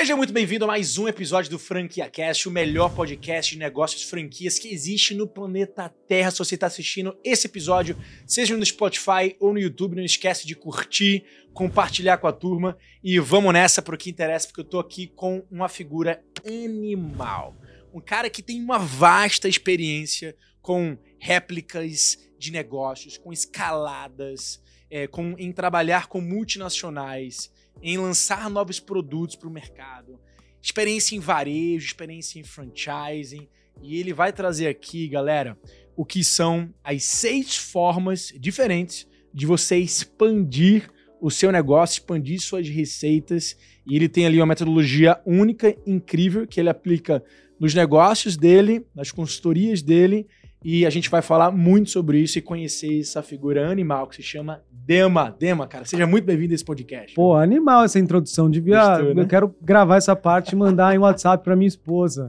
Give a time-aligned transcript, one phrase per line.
[0.00, 4.02] Seja muito bem-vindo a mais um episódio do Franquia Cast, o melhor podcast de negócios
[4.02, 6.30] franquias que existe no planeta Terra.
[6.30, 7.94] Se você está assistindo esse episódio,
[8.26, 13.18] seja no Spotify ou no YouTube, não esquece de curtir, compartilhar com a turma e
[13.18, 17.54] vamos nessa para o que interessa, porque eu tô aqui com uma figura animal.
[17.92, 25.34] Um cara que tem uma vasta experiência com réplicas de negócios, com escaladas, é, com,
[25.38, 30.18] em trabalhar com multinacionais, em lançar novos produtos para o mercado,
[30.62, 33.48] experiência em varejo, experiência em franchising.
[33.82, 35.58] E ele vai trazer aqui, galera,
[35.96, 42.68] o que são as seis formas diferentes de você expandir o seu negócio, expandir suas
[42.68, 43.56] receitas.
[43.86, 47.22] E ele tem ali uma metodologia única, incrível, que ele aplica
[47.58, 50.26] nos negócios dele, nas consultorias dele.
[50.62, 54.22] E a gente vai falar muito sobre isso e conhecer essa figura animal que se
[54.22, 57.14] chama Dema, Dema, cara, seja muito bem-vindo a esse podcast.
[57.14, 58.50] Pô, animal essa introdução.
[58.50, 58.96] Devia.
[58.96, 59.22] Gostou, né?
[59.22, 62.28] Eu quero gravar essa parte e mandar em WhatsApp pra minha esposa.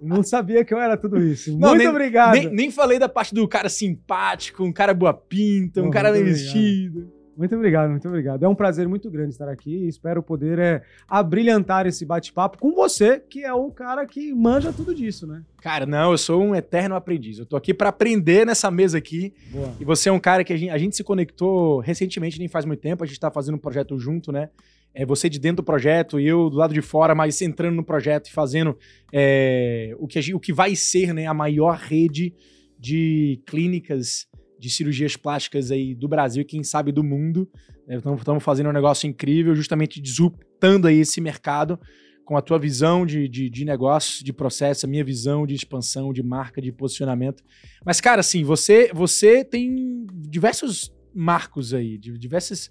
[0.00, 1.52] Não sabia que eu era tudo isso.
[1.58, 2.34] Não, muito nem, obrigado.
[2.34, 6.24] Nem, nem, falei da parte do cara simpático, um cara boa pinta, um cara bem
[6.24, 7.10] vestido.
[7.36, 8.42] Muito obrigado, muito obrigado.
[8.42, 12.74] É um prazer muito grande estar aqui e espero poder é, abrilhantar esse bate-papo com
[12.74, 15.42] você, que é o cara que manja tudo disso, né?
[15.62, 17.38] Cara, não, eu sou um eterno aprendiz.
[17.38, 19.32] Eu tô aqui para aprender nessa mesa aqui.
[19.50, 19.74] Boa.
[19.80, 22.64] E você é um cara que a gente, a gente se conectou recentemente, nem faz
[22.64, 24.50] muito tempo, a gente tá fazendo um projeto junto, né?
[24.92, 27.84] É você de dentro do projeto e eu do lado de fora, mas entrando no
[27.84, 28.76] projeto e fazendo
[29.12, 32.34] é, o, que gente, o que vai ser né, a maior rede
[32.78, 34.26] de clínicas
[34.60, 37.50] de cirurgias plásticas aí do Brasil e quem sabe do mundo.
[37.88, 38.40] Estamos né?
[38.40, 41.80] fazendo um negócio incrível, justamente disruptando aí esse mercado
[42.24, 46.12] com a tua visão de, de, de negócio, de processo, a minha visão de expansão,
[46.12, 47.42] de marca, de posicionamento.
[47.84, 52.70] Mas, cara, assim, você, você tem diversos marcos aí, de diversos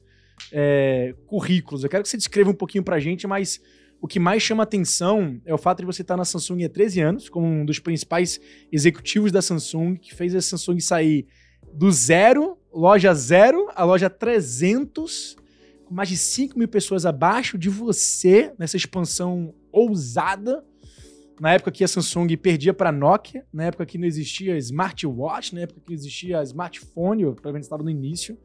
[0.54, 1.84] é, currículos.
[1.84, 3.60] Eu quero que você descreva um pouquinho pra gente, mas
[4.00, 7.02] o que mais chama atenção é o fato de você estar na Samsung há 13
[7.02, 8.40] anos, como um dos principais
[8.72, 11.28] executivos da Samsung, que fez a Samsung sair
[11.74, 15.38] do zero, loja zero, a loja 300,
[15.86, 20.64] com mais de 5 mil pessoas abaixo de você nessa expansão ousada.
[21.40, 25.56] Na época que a Samsung perdia para a Nokia, na época que não existia smartwatch,
[25.56, 28.38] na época que não existia smartphone, pelo menos estava no início.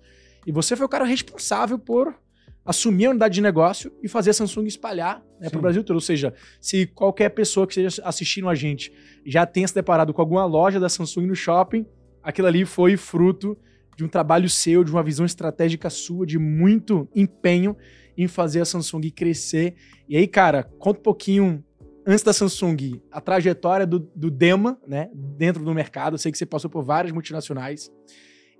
[0.46, 2.14] E você foi o cara responsável por
[2.64, 5.96] assumir a unidade de negócio e fazer a Samsung espalhar né, para o Brasil todo.
[5.96, 8.92] Ou seja, se qualquer pessoa que esteja assistindo a gente
[9.26, 11.84] já tenha se deparado com alguma loja da Samsung no shopping,
[12.24, 13.56] aquilo ali foi fruto
[13.96, 17.76] de um trabalho seu, de uma visão estratégica sua, de muito empenho
[18.16, 19.74] em fazer a Samsung crescer.
[20.08, 21.64] E aí, cara, conta um pouquinho
[22.06, 26.14] antes da Samsung, a trajetória do, do Dema, né, dentro do mercado.
[26.14, 27.90] Eu sei que você passou por várias multinacionais.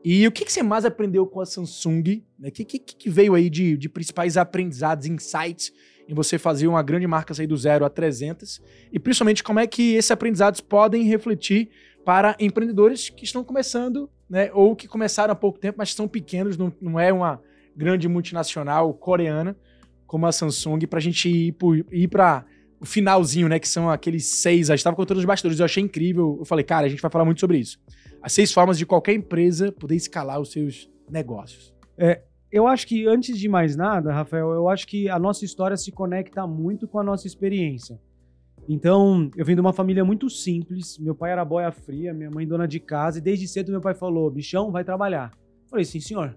[0.04, 2.22] E o que, que você mais aprendeu com a Samsung?
[2.38, 2.50] O né?
[2.50, 5.72] que, que, que, veio aí de, de principais aprendizados, insights
[6.06, 8.60] em você fazer uma grande marca sair do zero a 300?
[8.92, 11.70] E principalmente como é que esses aprendizados podem refletir
[12.04, 16.56] para empreendedores que estão começando, né, ou que começaram há pouco tempo, mas são pequenos,
[16.56, 17.40] não, não é uma
[17.76, 19.56] grande multinacional coreana
[20.06, 22.44] como a Samsung, para a gente ir, para
[22.78, 25.82] o finalzinho, né, que são aqueles seis, a gente estava contando os bastidores, eu achei
[25.82, 27.80] incrível, eu falei, cara, a gente vai falar muito sobre isso.
[28.22, 31.74] As seis formas de qualquer empresa poder escalar os seus negócios.
[31.98, 35.76] É, eu acho que, antes de mais nada, Rafael, eu acho que a nossa história
[35.76, 37.98] se conecta muito com a nossa experiência.
[38.68, 40.98] Então, eu vim de uma família muito simples.
[40.98, 43.94] Meu pai era boia fria, minha mãe dona de casa, e desde cedo meu pai
[43.94, 45.30] falou: bichão, vai trabalhar.
[45.68, 46.36] falei, sim, senhor.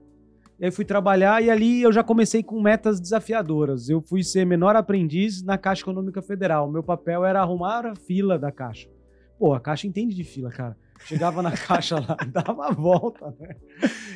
[0.59, 3.89] E aí fui trabalhar e ali eu já comecei com metas desafiadoras.
[3.89, 6.69] Eu fui ser menor aprendiz na Caixa Econômica Federal.
[6.71, 8.89] Meu papel era arrumar a fila da Caixa.
[9.37, 10.75] Pô, a Caixa entende de fila, cara.
[11.05, 13.55] Chegava na caixa lá, dava a volta, né?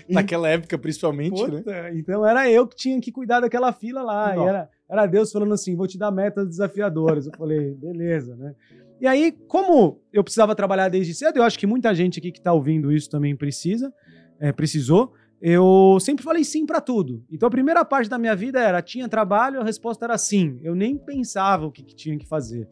[0.09, 1.39] Naquela época, principalmente?
[1.39, 1.95] Puta, né?
[1.95, 4.35] Então era eu que tinha que cuidar daquela fila lá.
[4.35, 7.25] E era, era Deus falando assim: vou te dar metas desafiadoras.
[7.25, 8.53] Eu falei, beleza, né?
[8.99, 12.39] E aí, como eu precisava trabalhar desde cedo, eu acho que muita gente aqui que
[12.39, 13.91] está ouvindo isso também precisa,
[14.39, 15.13] é, precisou.
[15.41, 17.23] Eu sempre falei sim para tudo.
[17.31, 20.59] Então a primeira parte da minha vida era: tinha trabalho, a resposta era sim.
[20.61, 22.67] Eu nem pensava o que, que tinha que fazer.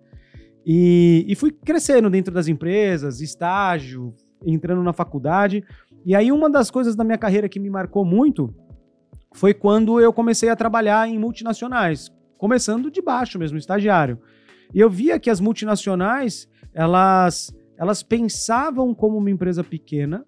[0.66, 4.14] E, e fui crescendo dentro das empresas, estágio,
[4.46, 5.64] entrando na faculdade.
[6.06, 8.54] E aí, uma das coisas da minha carreira que me marcou muito
[9.34, 14.20] foi quando eu comecei a trabalhar em multinacionais, começando de baixo mesmo, estagiário.
[14.74, 20.24] E eu via que as multinacionais, elas, elas pensavam como uma empresa pequena,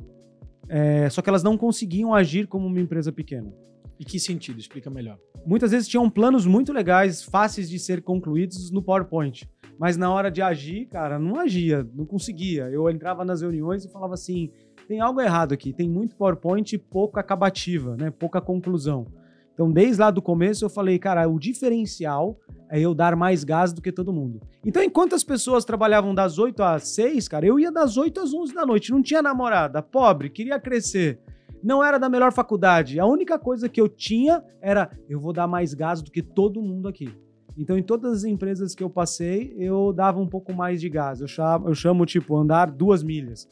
[0.68, 3.52] é, só que elas não conseguiam agir como uma empresa pequena.
[4.00, 4.60] E que sentido?
[4.60, 5.20] Explica melhor.
[5.46, 9.48] Muitas vezes tinham planos muito legais, fáceis de ser concluídos no PowerPoint.
[9.78, 12.64] Mas na hora de agir, cara, não agia, não conseguia.
[12.70, 14.52] Eu entrava nas reuniões e falava assim:
[14.88, 18.12] tem algo errado aqui, tem muito PowerPoint e pouca acabativa, né?
[18.12, 19.08] Pouca conclusão.
[19.54, 22.40] Então, desde lá do começo, eu falei, cara, o diferencial
[22.70, 24.42] é eu dar mais gás do que todo mundo.
[24.66, 28.34] Então, enquanto as pessoas trabalhavam das 8 às 6, cara, eu ia das 8 às
[28.34, 28.92] 11 da noite.
[28.92, 31.20] Não tinha namorada, pobre, queria crescer.
[31.62, 33.00] Não era da melhor faculdade.
[33.00, 36.62] A única coisa que eu tinha era eu vou dar mais gás do que todo
[36.62, 37.14] mundo aqui.
[37.58, 41.22] Então, em todas as empresas que eu passei, eu dava um pouco mais de gás.
[41.22, 43.48] Eu chamo, eu chamo tipo, andar duas milhas.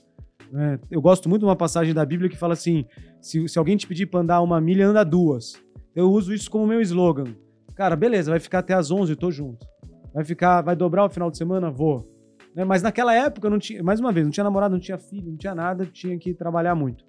[0.51, 0.80] Né?
[0.90, 2.86] Eu gosto muito de uma passagem da Bíblia que fala assim:
[3.22, 5.62] se, se alguém te pedir para andar uma milha, anda duas.
[5.96, 7.36] Eu uso isso como meu slogan.
[7.75, 9.66] Cara, beleza, vai ficar até as 11, eu tô junto.
[10.13, 11.69] Vai ficar, vai dobrar o final de semana?
[11.69, 12.10] Vou.
[12.56, 12.66] Né?
[12.66, 15.38] Mas naquela época não tinha, mais uma vez, não tinha namorado, não tinha filho, não
[15.38, 17.06] tinha nada, tinha que trabalhar muito.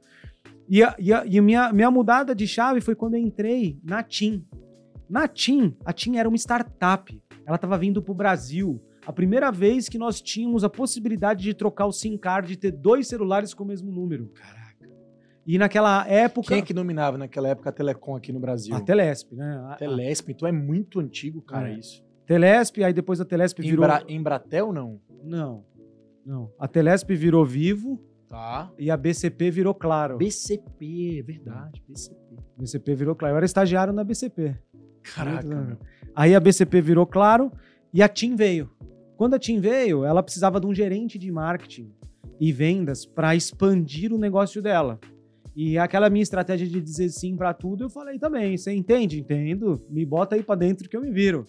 [0.69, 3.79] E a, e a, e a minha, minha mudada de chave foi quando eu entrei
[3.83, 4.47] na TIM.
[5.09, 7.21] Na TIM, a TIM era uma startup.
[7.45, 8.81] Ela estava vindo para o Brasil.
[9.07, 12.71] A primeira vez que nós tínhamos a possibilidade de trocar o SIM card e ter
[12.71, 14.27] dois celulares com o mesmo número.
[14.35, 14.61] Caraca.
[15.47, 16.49] E naquela época.
[16.49, 18.75] Quem é que dominava naquela época a Telecom aqui no Brasil?
[18.75, 19.65] A Telesp, né?
[19.71, 21.79] A, Telesp, então é muito antigo, cara, É.
[21.79, 22.05] isso.
[22.27, 23.85] Telesp, aí depois a Telesp virou.
[23.85, 25.01] Embra, Embratel, não?
[25.25, 25.65] Não.
[26.25, 26.53] Não.
[26.59, 28.71] A Telesp virou Vivo Tá.
[28.79, 30.19] e a BCP virou Claro.
[30.19, 32.17] BCP, é verdade, BCP.
[32.57, 33.33] BCP virou Claro.
[33.33, 34.57] Eu era estagiário na BCP.
[35.03, 35.77] Caraca, meu.
[36.15, 37.51] Aí a BCP virou Claro
[37.93, 38.71] e a TIM veio.
[39.17, 41.93] Quando a TIM veio, ela precisava de um gerente de marketing
[42.41, 44.99] e vendas para expandir o negócio dela.
[45.55, 48.57] E aquela minha estratégia de dizer sim para tudo, eu falei também.
[48.57, 49.21] Você entende?
[49.21, 49.85] Entendo.
[49.91, 51.45] Me bota aí para dentro que eu me viro.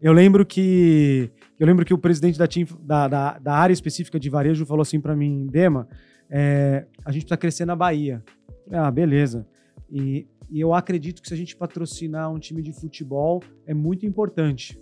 [0.00, 4.18] Eu lembro que eu lembro que o presidente da, TIM, da, da, da área específica
[4.18, 5.88] de varejo falou assim para mim, Dema,
[6.28, 8.22] é, a gente precisa crescer na Bahia.
[8.70, 9.46] Ah, beleza.
[9.88, 14.04] E, e eu acredito que se a gente patrocinar um time de futebol é muito
[14.04, 14.81] importante.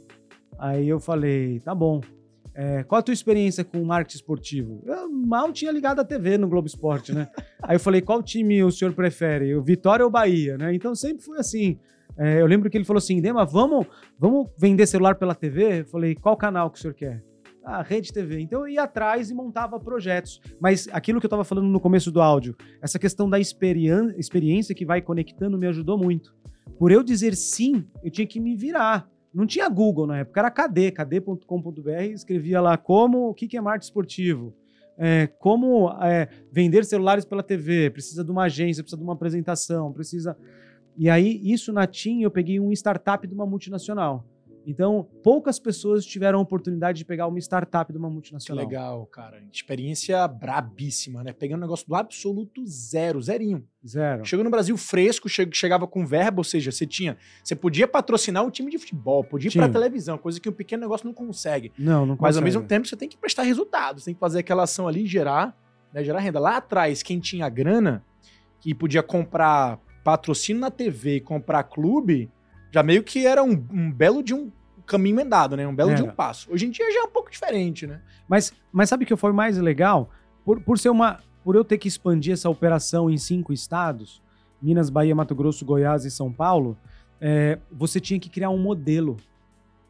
[0.61, 2.03] Aí eu falei, tá bom.
[2.55, 4.83] É, qual a tua experiência com marketing esportivo?
[4.85, 7.29] Eu mal tinha ligado a TV no Globo Esporte, né?
[7.63, 9.55] Aí eu falei, qual time o senhor prefere?
[9.55, 10.75] O Vitória ou Bahia, né?
[10.75, 11.79] Então sempre foi assim.
[12.19, 13.87] É, eu lembro que ele falou assim, Dema, vamos,
[14.19, 15.81] vamos vender celular pela TV?
[15.81, 17.25] Eu falei, qual canal que o senhor quer?
[17.65, 18.41] Ah, Rede TV.
[18.41, 20.43] Então eu ia atrás e montava projetos.
[20.61, 24.85] Mas aquilo que eu estava falando no começo do áudio, essa questão da experiência que
[24.85, 26.35] vai conectando me ajudou muito.
[26.79, 29.09] Por eu dizer sim, eu tinha que me virar.
[29.33, 33.61] Não tinha Google na época, era KD, kd.com.br, escrevia lá como, o que que é
[33.61, 34.55] marketing esportivo,
[34.99, 39.93] é, como é, vender celulares pela TV, precisa de uma agência, precisa de uma apresentação,
[39.93, 40.37] precisa...
[40.97, 44.27] E aí, isso na TIM, eu peguei um startup de uma multinacional.
[44.71, 48.65] Então, poucas pessoas tiveram a oportunidade de pegar uma startup de uma Que multinacional.
[48.65, 49.43] legal, cara.
[49.53, 51.33] Experiência brabíssima, né?
[51.33, 53.65] Pegando um negócio do absoluto zero, zerinho.
[53.87, 54.25] Zero.
[54.25, 58.45] Chegou no Brasil fresco, che- chegava com verba, ou seja, você tinha, você podia patrocinar
[58.45, 61.73] um time de futebol, podia ir pra televisão, coisa que um pequeno negócio não consegue.
[61.79, 62.45] Não, não Mas ao consegue.
[62.45, 65.57] mesmo tempo você tem que prestar resultados, tem que fazer aquela ação ali e gerar,
[65.93, 66.39] né, gerar renda.
[66.39, 68.05] Lá atrás, quem tinha grana,
[68.61, 72.31] que podia comprar patrocínio na TV e comprar clube,
[72.73, 74.53] já meio que era um, um belo de um
[74.91, 75.67] caminho andado, né?
[75.67, 76.53] Um belo de um passo.
[76.53, 78.01] Hoje em dia já é um pouco diferente, né?
[78.29, 80.11] Mas, mas sabe o que foi mais legal?
[80.45, 81.21] Por, por ser uma.
[81.45, 84.21] Por eu ter que expandir essa operação em cinco estados,
[84.61, 86.77] Minas, Bahia, Mato Grosso, Goiás e São Paulo,
[87.19, 89.17] é, você tinha que criar um modelo.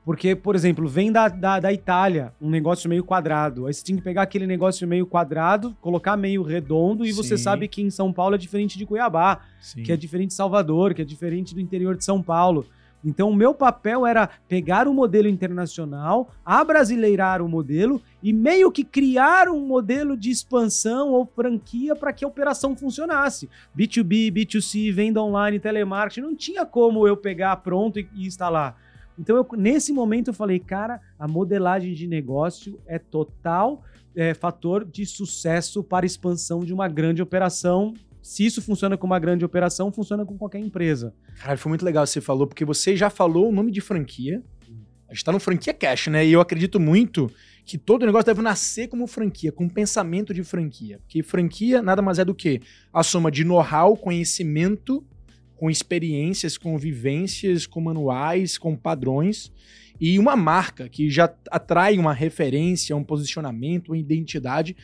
[0.04, 3.66] Porque, por exemplo, vem da, da, da Itália um negócio meio quadrado.
[3.66, 7.44] Aí você tinha que pegar aquele negócio meio quadrado, colocar meio redondo, e você Sim.
[7.44, 9.82] sabe que em São Paulo é diferente de Cuiabá Sim.
[9.82, 12.66] que é diferente de Salvador, que é diferente do interior de São Paulo.
[13.04, 18.84] Então, o meu papel era pegar o modelo internacional, abrasileirar o modelo e meio que
[18.84, 23.48] criar um modelo de expansão ou franquia para que a operação funcionasse.
[23.76, 28.76] B2B, B2C, venda online, telemarketing, não tinha como eu pegar pronto e, instalar.
[29.18, 33.82] Então, eu- nesse momento, eu falei, cara, a modelagem de negócio é total
[34.14, 39.18] é, fator de sucesso para expansão de uma grande operação se isso funciona com uma
[39.18, 41.14] grande operação, funciona com qualquer empresa.
[41.36, 44.42] Cara, foi muito legal você falou, porque você já falou o nome de franquia.
[45.08, 46.24] A gente tá no franquia cash, né?
[46.24, 47.30] E eu acredito muito
[47.64, 50.98] que todo negócio deve nascer como franquia, com pensamento de franquia.
[51.00, 52.60] Porque franquia nada mais é do que
[52.92, 55.04] a soma de know-how, conhecimento,
[55.56, 59.52] com experiências, com vivências, com manuais, com padrões.
[60.00, 64.76] E uma marca que já atrai uma referência, um posicionamento, uma identidade.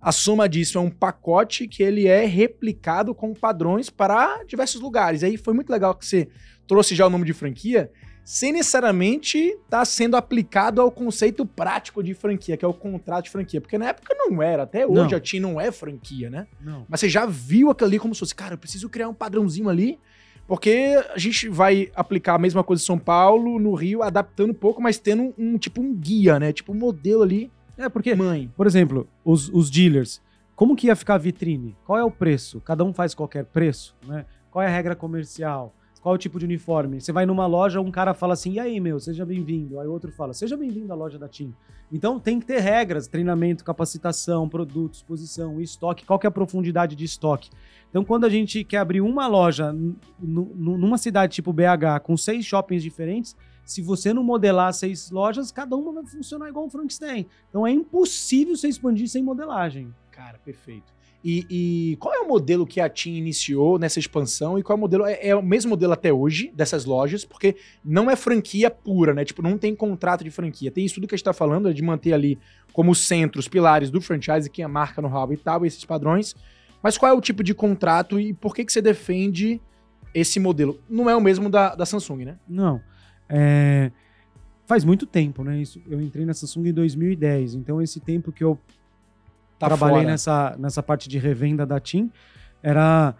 [0.00, 5.22] A soma disso é um pacote que ele é replicado com padrões para diversos lugares.
[5.22, 6.28] Aí foi muito legal que você
[6.66, 7.90] trouxe já o nome de franquia,
[8.24, 13.30] sem necessariamente estar sendo aplicado ao conceito prático de franquia, que é o contrato de
[13.30, 13.60] franquia.
[13.60, 15.16] Porque na época não era, até hoje Não.
[15.16, 16.46] a TIM não é franquia, né?
[16.60, 16.86] Não.
[16.88, 19.68] Mas você já viu aquilo ali como se fosse, cara, eu preciso criar um padrãozinho
[19.68, 19.98] ali,
[20.46, 24.54] porque a gente vai aplicar a mesma coisa em São Paulo, no Rio, adaptando um
[24.54, 26.52] pouco, mas tendo um, tipo um guia, né?
[26.52, 28.50] Tipo um modelo ali, É porque, mãe.
[28.56, 30.20] por exemplo, os, os dealers,
[30.54, 31.76] como que ia ficar a vitrine?
[31.84, 32.60] Qual é o preço?
[32.60, 34.24] Cada um faz qualquer preço, né?
[34.50, 35.74] Qual é a regra comercial?
[36.04, 37.00] Qual o tipo de uniforme?
[37.00, 39.80] Você vai numa loja, um cara fala assim, e aí, meu, seja bem-vindo.
[39.80, 41.54] Aí outro fala, seja bem-vindo à loja da TIM.
[41.90, 46.94] Então tem que ter regras, treinamento, capacitação, produto, exposição, estoque, qual que é a profundidade
[46.94, 47.48] de estoque.
[47.88, 49.74] Então quando a gente quer abrir uma loja
[50.20, 53.34] numa cidade tipo BH com seis shoppings diferentes,
[53.64, 57.24] se você não modelar seis lojas, cada uma vai funcionar igual um Frankenstein.
[57.48, 59.88] Então é impossível você expandir sem modelagem.
[60.10, 60.93] Cara, perfeito.
[61.24, 64.78] E, e, qual é o modelo que a TIM iniciou nessa expansão e qual é
[64.78, 65.06] o modelo?
[65.06, 69.24] É, é, o mesmo modelo até hoje dessas lojas, porque não é franquia pura, né?
[69.24, 70.70] Tipo, não tem contrato de franquia.
[70.70, 72.38] Tem isso tudo que a gente tá falando, é de manter ali
[72.74, 76.36] como centro os pilares do franchise, quem é marca no rabo e tal, esses padrões.
[76.82, 79.58] Mas qual é o tipo de contrato e por que, que você defende
[80.14, 80.78] esse modelo?
[80.90, 82.38] Não é o mesmo da, da Samsung, né?
[82.46, 82.82] Não.
[83.30, 83.90] É...
[84.66, 85.58] Faz muito tempo, né?
[85.58, 88.58] Isso, eu entrei na Samsung em 2010, então esse tempo que eu
[89.68, 92.10] tá trabalhei nessa, nessa parte de revenda da TIM
[92.62, 93.14] era,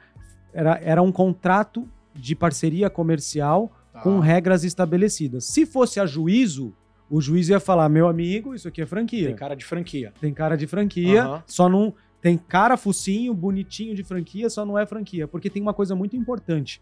[0.52, 4.00] era, era um contrato de parceria comercial tá.
[4.00, 5.44] com regras estabelecidas.
[5.44, 6.72] Se fosse a juízo,
[7.10, 9.26] o juiz ia falar: meu amigo, isso aqui é franquia.
[9.26, 10.12] Tem cara de franquia.
[10.20, 11.42] Tem cara de franquia, uhum.
[11.46, 11.94] só não.
[12.20, 15.28] Tem cara focinho, bonitinho de franquia, só não é franquia.
[15.28, 16.80] Porque tem uma coisa muito importante.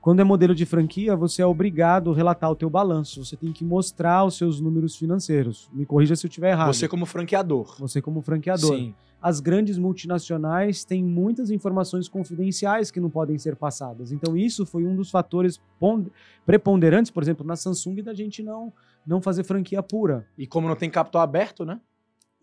[0.00, 3.24] Quando é modelo de franquia, você é obrigado a relatar o teu balanço.
[3.24, 5.68] Você tem que mostrar os seus números financeiros.
[5.72, 6.72] Me corrija se eu estiver errado.
[6.72, 7.76] Você como franqueador.
[7.78, 8.76] Você como franqueador.
[8.76, 8.94] Sim.
[9.20, 14.12] As grandes multinacionais têm muitas informações confidenciais que não podem ser passadas.
[14.12, 15.60] Então isso foi um dos fatores
[16.46, 18.72] preponderantes, por exemplo, na Samsung da gente não
[19.04, 20.26] não fazer franquia pura.
[20.36, 21.80] E como não tem capital aberto, né?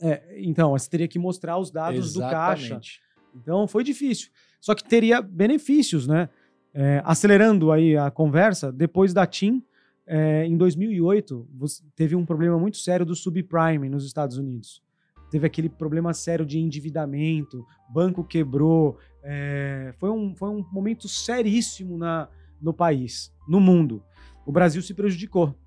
[0.02, 2.68] É, então, você teria que mostrar os dados Exatamente.
[2.68, 3.00] do caixa.
[3.36, 4.30] Então foi difícil.
[4.60, 6.28] Só que teria benefícios, né?
[6.78, 9.64] É, acelerando aí a conversa, depois da TIM,
[10.06, 11.48] é, em 2008,
[11.96, 14.84] teve um problema muito sério do subprime nos Estados Unidos.
[15.32, 19.00] Teve aquele problema sério de endividamento, banco quebrou.
[19.24, 22.28] É, foi, um, foi um momento seríssimo na,
[22.62, 24.04] no país, no mundo.
[24.46, 25.58] O Brasil se prejudicou.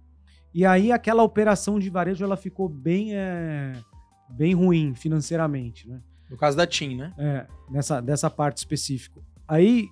[0.54, 3.72] E aí aquela operação de varejo ela ficou bem, é,
[4.28, 5.88] bem ruim financeiramente.
[5.88, 6.00] Né?
[6.30, 7.14] No caso da TIM, né?
[7.16, 9.20] É, nessa, dessa parte específica.
[9.46, 9.88] Aí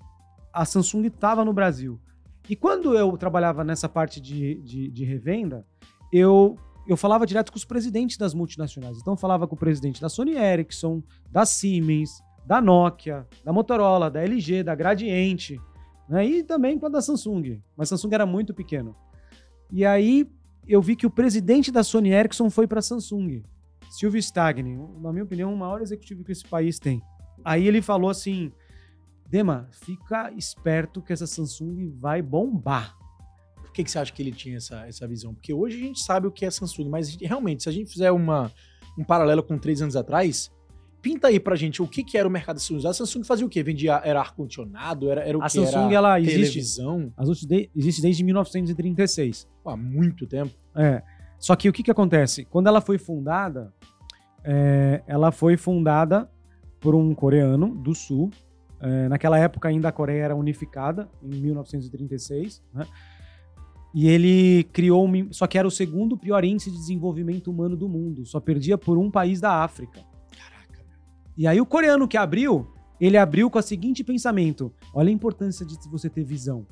[0.57, 2.01] a Samsung estava no Brasil.
[2.49, 5.67] E quando eu trabalhava nessa parte de, de, de, revenda,
[6.11, 6.57] eu,
[6.89, 8.97] eu falava direto com os presidentes das multinacionais.
[8.99, 14.23] Então, falava com o presidente da Sony Ericsson, da Siemens, da Nokia, da Motorola, da
[14.23, 15.61] LG, da Gradiente,
[16.09, 16.25] né?
[16.25, 17.61] e também com a da Samsung.
[17.77, 18.97] Mas Samsung era muito pequeno.
[19.71, 20.27] E aí
[20.67, 23.43] eu vi que o presidente da Sony Ericsson foi para a Samsung,
[23.91, 27.03] Silvio Stagni, na minha opinião, o maior executivo que esse país tem.
[27.45, 28.53] Aí ele falou assim:
[29.28, 32.97] Dema, fica esperto que essa Samsung vai bombar.
[33.56, 35.35] Por que, que você acha que ele tinha essa, essa visão?
[35.35, 38.11] Porque hoje a gente sabe o que é Samsung, mas realmente, se a gente fizer
[38.11, 38.50] uma,
[38.99, 40.50] um paralelo com três anos atrás,
[41.02, 42.88] pinta aí pra gente o que, que era o mercado da Samsung.
[42.88, 43.62] A Samsung fazia o quê?
[43.62, 45.11] Vendia, era ar-condicionado?
[45.11, 45.52] Era, era o a que?
[45.52, 46.97] Samsung, era ela televisão?
[46.99, 49.49] Existe, a Samsung existe desde 1936.
[49.64, 50.52] Há muito tempo.
[50.75, 51.02] É.
[51.38, 52.45] Só que o que, que acontece?
[52.45, 53.73] Quando ela foi fundada,
[54.42, 56.30] é, ela foi fundada
[56.80, 58.30] por um coreano do sul,
[58.80, 62.87] é, naquela época ainda a Coreia era unificada, em 1936, né?
[63.95, 68.26] E ele criou, só que era o segundo pior índice de desenvolvimento humano do mundo,
[68.26, 70.04] só perdia por um país da África.
[70.37, 70.85] Caraca.
[71.35, 75.64] E aí o coreano que abriu, ele abriu com o seguinte pensamento: olha a importância
[75.64, 76.66] de você ter visão.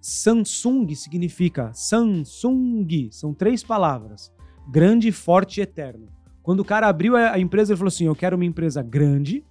[0.00, 4.32] Samsung significa Samsung, são três palavras:
[4.70, 6.06] grande, forte e eterno.
[6.44, 9.44] Quando o cara abriu a empresa, ele falou assim: eu quero uma empresa grande,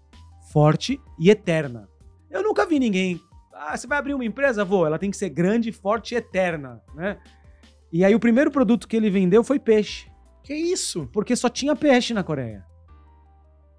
[0.53, 1.89] forte e eterna.
[2.29, 3.19] Eu nunca vi ninguém.
[3.53, 4.63] Ah, você vai abrir uma empresa?
[4.63, 4.85] Vou.
[4.85, 7.17] Ela tem que ser grande, forte e eterna, né?
[7.91, 10.11] E aí o primeiro produto que ele vendeu foi peixe.
[10.43, 11.09] Que isso?
[11.11, 12.65] Porque só tinha peixe na Coreia.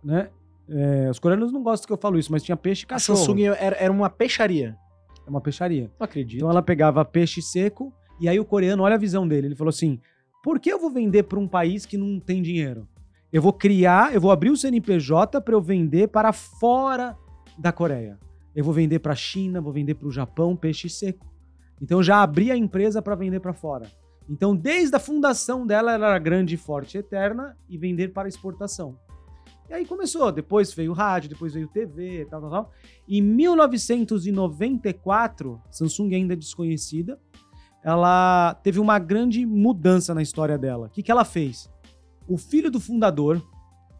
[0.02, 0.30] Né?
[0.68, 3.18] É, os coreanos não gostam que eu falo isso, mas tinha peixe e cachorro.
[3.18, 4.76] A Samsung era, era uma peixaria.
[5.26, 5.90] É uma peixaria.
[5.98, 6.38] Não acredito.
[6.38, 9.70] Então ela pegava peixe seco e aí o coreano, olha a visão dele, ele falou
[9.70, 10.00] assim:
[10.42, 12.86] por que eu vou vender para um país que não tem dinheiro?
[13.32, 17.16] Eu vou criar, eu vou abrir o CNPJ para eu vender para fora
[17.58, 18.18] da Coreia.
[18.58, 21.32] Eu vou vender para a China, vou vender para o Japão peixe seco.
[21.80, 23.88] Então já abri a empresa para vender para fora.
[24.28, 28.98] Então, desde a fundação dela, ela era grande, forte, eterna e vender para exportação.
[29.70, 30.32] E aí começou.
[30.32, 32.72] Depois veio rádio, depois veio TV, tal, tal, tal.
[33.08, 37.16] Em 1994, Samsung ainda desconhecida,
[37.80, 40.88] ela teve uma grande mudança na história dela.
[40.88, 41.70] O que, que ela fez?
[42.26, 43.40] O filho do fundador,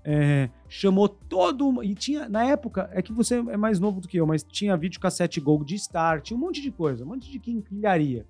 [0.04, 1.82] é, chamou todo.
[1.82, 4.76] E tinha, na época, é que você é mais novo do que eu, mas tinha
[4.76, 8.26] vídeo cassete Gold de Start, um monte de coisa, um monte de quinquilharia.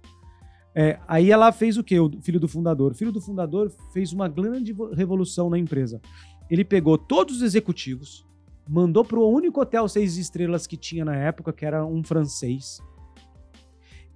[0.75, 2.93] É, aí ela fez o que, o filho do fundador?
[2.93, 6.01] O filho do fundador fez uma grande revolução na empresa.
[6.49, 8.25] Ele pegou todos os executivos,
[8.69, 12.81] mandou para o único hotel seis estrelas que tinha na época, que era um francês.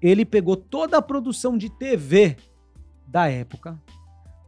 [0.01, 2.37] ele pegou toda a produção de TV
[3.07, 3.81] da época,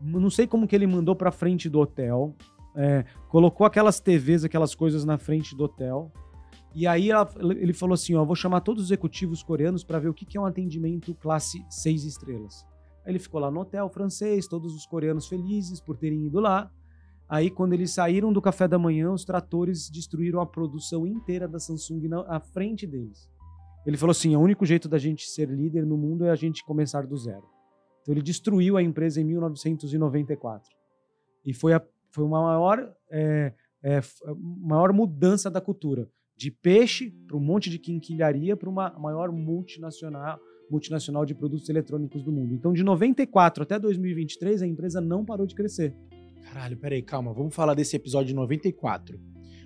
[0.00, 2.34] não sei como que ele mandou para frente do hotel,
[2.76, 6.12] é, colocou aquelas TVs, aquelas coisas na frente do hotel,
[6.74, 10.08] e aí ela, ele falou assim, ó, vou chamar todos os executivos coreanos para ver
[10.08, 12.66] o que, que é um atendimento classe 6 estrelas.
[13.04, 16.70] Aí ele ficou lá no hotel francês, todos os coreanos felizes por terem ido lá.
[17.28, 21.58] Aí, quando eles saíram do café da manhã, os tratores destruíram a produção inteira da
[21.58, 23.30] Samsung na, à frente deles.
[23.86, 26.64] Ele falou assim: o único jeito da gente ser líder no mundo é a gente
[26.64, 27.44] começar do zero.
[28.02, 30.68] Então, ele destruiu a empresa em 1994.
[31.46, 31.82] E foi, a,
[32.14, 33.52] foi uma maior, é,
[33.83, 34.00] é,
[34.38, 36.09] maior mudança da cultura.
[36.37, 40.38] De peixe para um monte de quinquilharia para uma maior multinacional,
[40.71, 42.54] multinacional de produtos eletrônicos do mundo.
[42.54, 45.94] Então, de 94 até 2023, a empresa não parou de crescer.
[46.44, 47.33] Caralho, peraí, calma.
[47.33, 49.18] Vamos falar desse episódio de 94.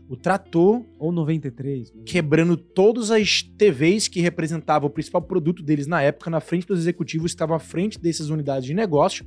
[0.09, 0.83] O trator.
[0.99, 1.90] Ou 93.
[1.90, 2.05] Mesmo.
[2.05, 6.78] Quebrando todas as TVs que representavam o principal produto deles na época, na frente dos
[6.78, 9.26] executivos, estavam à frente dessas unidades de negócio,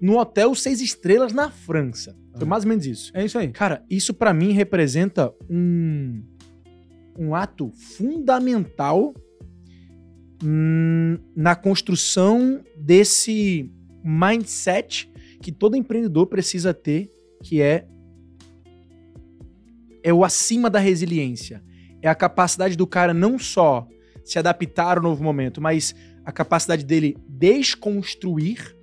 [0.00, 2.16] no hotel Seis Estrelas na França.
[2.36, 3.10] Foi mais ou menos isso.
[3.14, 3.48] É isso aí.
[3.48, 6.22] Cara, isso para mim representa um,
[7.18, 9.12] um ato fundamental
[10.42, 13.72] hum, na construção desse
[14.04, 15.10] mindset
[15.42, 17.10] que todo empreendedor precisa ter,
[17.42, 17.86] que é
[20.02, 21.62] é o acima da resiliência.
[22.00, 23.86] É a capacidade do cara não só
[24.24, 28.77] se adaptar ao novo momento, mas a capacidade dele desconstruir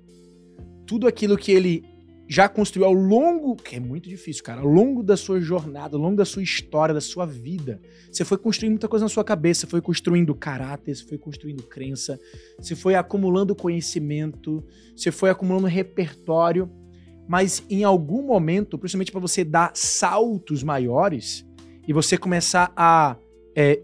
[0.86, 1.84] tudo aquilo que ele
[2.28, 6.02] já construiu ao longo, que é muito difícil, cara, ao longo da sua jornada, ao
[6.02, 7.80] longo da sua história, da sua vida.
[8.10, 11.62] Você foi construindo muita coisa na sua cabeça, você foi construindo caráter, você foi construindo
[11.62, 12.18] crença,
[12.58, 14.64] você foi acumulando conhecimento,
[14.96, 16.68] você foi acumulando repertório,
[17.28, 21.46] mas em algum momento, principalmente para você dar saltos maiores
[21.86, 23.16] e você começar a
[23.54, 23.80] é,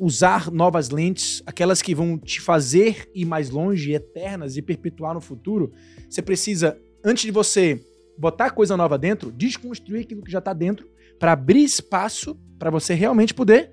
[0.00, 5.20] usar novas lentes, aquelas que vão te fazer ir mais longe, eternas e perpetuar no
[5.20, 5.70] futuro,
[6.08, 7.84] você precisa antes de você
[8.18, 12.94] botar coisa nova dentro, desconstruir aquilo que já está dentro para abrir espaço para você
[12.94, 13.70] realmente poder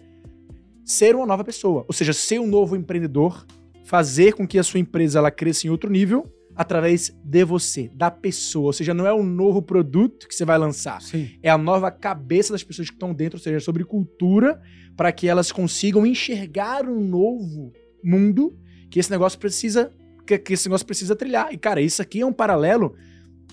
[0.84, 3.46] ser uma nova pessoa, ou seja, ser um novo empreendedor,
[3.86, 6.26] fazer com que a sua empresa ela cresça em outro nível
[6.58, 10.58] através de você, da pessoa, ou seja, não é um novo produto que você vai
[10.58, 11.30] lançar, Sim.
[11.42, 14.60] é a nova cabeça das pessoas que estão dentro, ou seja, sobre cultura,
[14.96, 17.72] para que elas consigam enxergar um novo
[18.04, 18.58] mundo
[18.90, 19.94] que esse negócio precisa
[20.26, 21.54] que, que esse negócio precisa trilhar.
[21.54, 22.96] E cara, isso aqui é um paralelo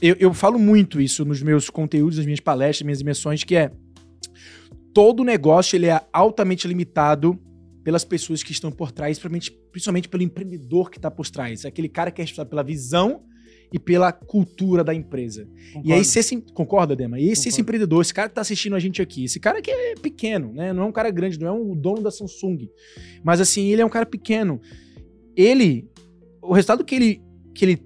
[0.01, 3.71] eu, eu falo muito isso nos meus conteúdos, nas minhas palestras, minhas imersões, que é
[4.93, 7.38] todo negócio ele é altamente limitado
[7.85, 11.64] pelas pessoas que estão por trás, principalmente, principalmente pelo empreendedor que está por trás.
[11.64, 13.23] É aquele cara que é responsável pela visão
[13.70, 15.47] e pela cultura da empresa.
[15.66, 15.88] Concordo.
[15.88, 16.40] E aí, se esse.
[16.55, 17.20] Concorda, Dema?
[17.20, 19.70] E esse, esse, empreendedor, esse cara que está assistindo a gente aqui, esse cara que
[19.70, 20.73] é pequeno, né?
[20.73, 22.68] Não é um cara grande, não é um dono da Samsung.
[23.23, 24.61] Mas assim, ele é um cara pequeno.
[25.37, 25.87] Ele.
[26.40, 27.23] O resultado que ele,
[27.55, 27.83] que ele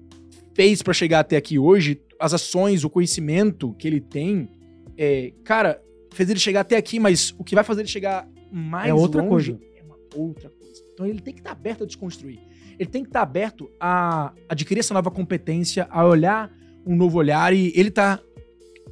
[0.53, 4.49] fez para chegar até aqui hoje, as ações, o conhecimento que ele tem,
[4.97, 5.81] é, cara,
[6.13, 9.21] fez ele chegar até aqui, mas o que vai fazer ele chegar mais é outra
[9.21, 9.68] longe coisa.
[10.15, 10.81] Outra coisa.
[10.93, 12.39] Então ele tem que estar tá aberto a desconstruir.
[12.77, 16.51] Ele tem que estar tá aberto a adquirir essa nova competência, a olhar
[16.85, 18.19] um novo olhar e ele tá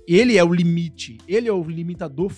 [0.08, 2.32] ele é o limite, ele é o limitador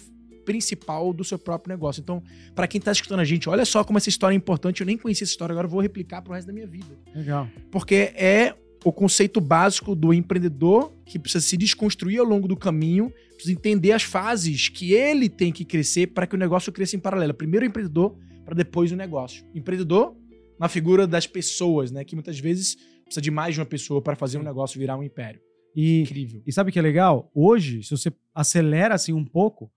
[0.43, 2.01] principal do seu próprio negócio.
[2.01, 2.23] Então,
[2.55, 4.81] para quem está escutando a gente, olha só como essa história é importante.
[4.81, 6.97] Eu nem conhecia essa história, agora eu vou replicar pro resto da minha vida.
[7.13, 7.47] Legal.
[7.69, 13.13] Porque é o conceito básico do empreendedor que precisa se desconstruir ao longo do caminho,
[13.35, 16.99] precisa entender as fases que ele tem que crescer para que o negócio cresça em
[16.99, 17.33] paralelo.
[17.35, 18.17] Primeiro o empreendedor,
[18.49, 19.45] para depois o negócio.
[19.53, 20.17] Empreendedor
[20.59, 22.03] na figura das pessoas, né?
[22.03, 25.03] Que muitas vezes precisa de mais de uma pessoa para fazer um negócio virar um
[25.03, 25.39] império.
[25.75, 26.41] E, Incrível.
[26.47, 27.31] E sabe o que é legal?
[27.33, 29.71] Hoje, se você acelera assim um pouco,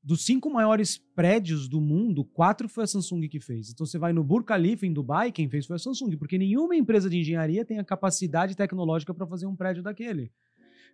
[0.00, 3.70] dos cinco maiores prédios do mundo, quatro foi a Samsung que fez.
[3.70, 6.76] Então você vai no Burj Khalifa, em Dubai, quem fez foi a Samsung, porque nenhuma
[6.76, 10.30] empresa de engenharia tem a capacidade tecnológica para fazer um prédio daquele.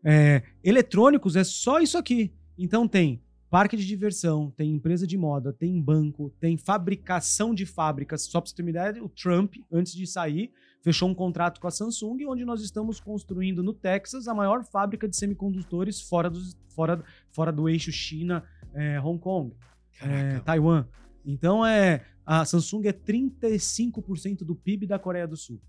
[0.03, 2.33] É, eletrônicos é só isso aqui.
[2.57, 8.23] Então tem parque de diversão, tem empresa de moda, tem banco, tem fabricação de fábricas.
[8.23, 11.67] Só para você ter uma ideia, o Trump, antes de sair, fechou um contrato com
[11.67, 16.57] a Samsung, onde nós estamos construindo no Texas a maior fábrica de semicondutores fora, dos,
[16.69, 19.53] fora, fora do eixo China é, Hong Kong,
[20.01, 20.87] é, Taiwan.
[21.25, 25.61] Então é a Samsung é 35% do PIB da Coreia do Sul.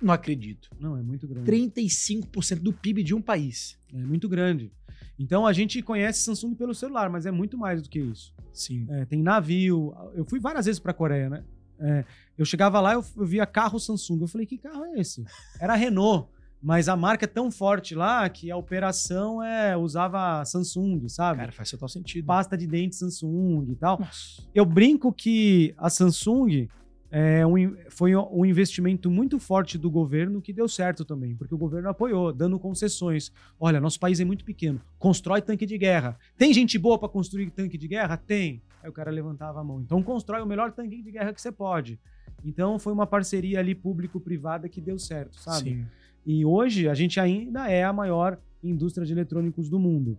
[0.00, 0.68] Não acredito.
[0.78, 1.50] Não, é muito grande.
[1.50, 3.78] 35% do PIB de um país.
[3.92, 4.70] É muito grande.
[5.18, 8.34] Então a gente conhece Samsung pelo celular, mas é muito mais do que isso.
[8.52, 8.86] Sim.
[8.90, 9.94] É, tem navio.
[10.14, 11.44] Eu fui várias vezes para a Coreia, né?
[11.78, 12.04] É,
[12.38, 14.20] eu chegava lá, eu, eu via carro Samsung.
[14.20, 15.24] Eu falei, que carro é esse?
[15.60, 16.28] Era Renault.
[16.62, 21.38] Mas a marca é tão forte lá que a operação é usava Samsung, sabe?
[21.40, 22.24] Cara, faz total sentido.
[22.24, 24.00] Pasta de dente Samsung e tal.
[24.00, 24.42] Nossa.
[24.54, 26.66] Eu brinco que a Samsung
[27.10, 31.58] é, um, foi um investimento muito forte do governo que deu certo também, porque o
[31.58, 33.32] governo apoiou, dando concessões.
[33.58, 36.18] Olha, nosso país é muito pequeno, constrói tanque de guerra.
[36.36, 38.16] Tem gente boa para construir tanque de guerra?
[38.16, 38.60] Tem.
[38.82, 39.80] Aí o cara levantava a mão.
[39.80, 41.98] Então constrói o melhor tanque de guerra que você pode.
[42.44, 45.70] Então foi uma parceria ali público-privada que deu certo, sabe?
[45.70, 45.86] Sim.
[46.24, 50.18] E hoje a gente ainda é a maior indústria de eletrônicos do mundo.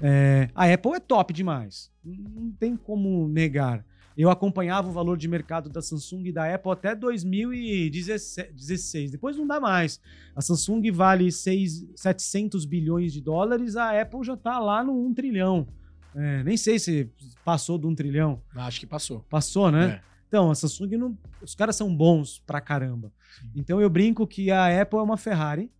[0.00, 1.90] É, a Apple é top demais.
[2.04, 3.84] Não tem como negar.
[4.18, 9.12] Eu acompanhava o valor de mercado da Samsung e da Apple até 2016.
[9.12, 10.00] Depois não dá mais.
[10.34, 15.14] A Samsung vale 6, 700 bilhões de dólares, a Apple já está lá no 1
[15.14, 15.68] trilhão.
[16.16, 17.08] É, nem sei se
[17.44, 18.42] passou do 1 trilhão.
[18.56, 19.20] Acho que passou.
[19.30, 20.02] Passou, né?
[20.04, 20.08] É.
[20.26, 23.12] Então, a Samsung, não, os caras são bons pra caramba.
[23.40, 23.52] Sim.
[23.54, 25.70] Então eu brinco que a Apple é uma Ferrari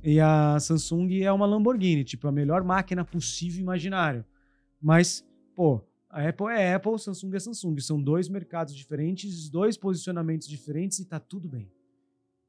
[0.00, 4.24] e a Samsung é uma Lamborghini, tipo, a melhor máquina possível imaginário.
[4.80, 5.26] Mas,
[5.56, 7.78] pô, a Apple é Apple, Samsung é Samsung.
[7.78, 11.70] São dois mercados diferentes, dois posicionamentos diferentes e tá tudo bem.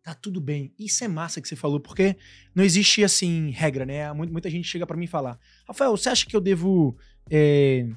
[0.03, 0.73] Tá tudo bem.
[0.79, 2.17] Isso é massa que você falou, porque
[2.55, 4.11] não existe, assim, regra, né?
[4.13, 6.97] Muita gente chega para mim e fala: Rafael, você acha que eu devo
[7.29, 7.87] é,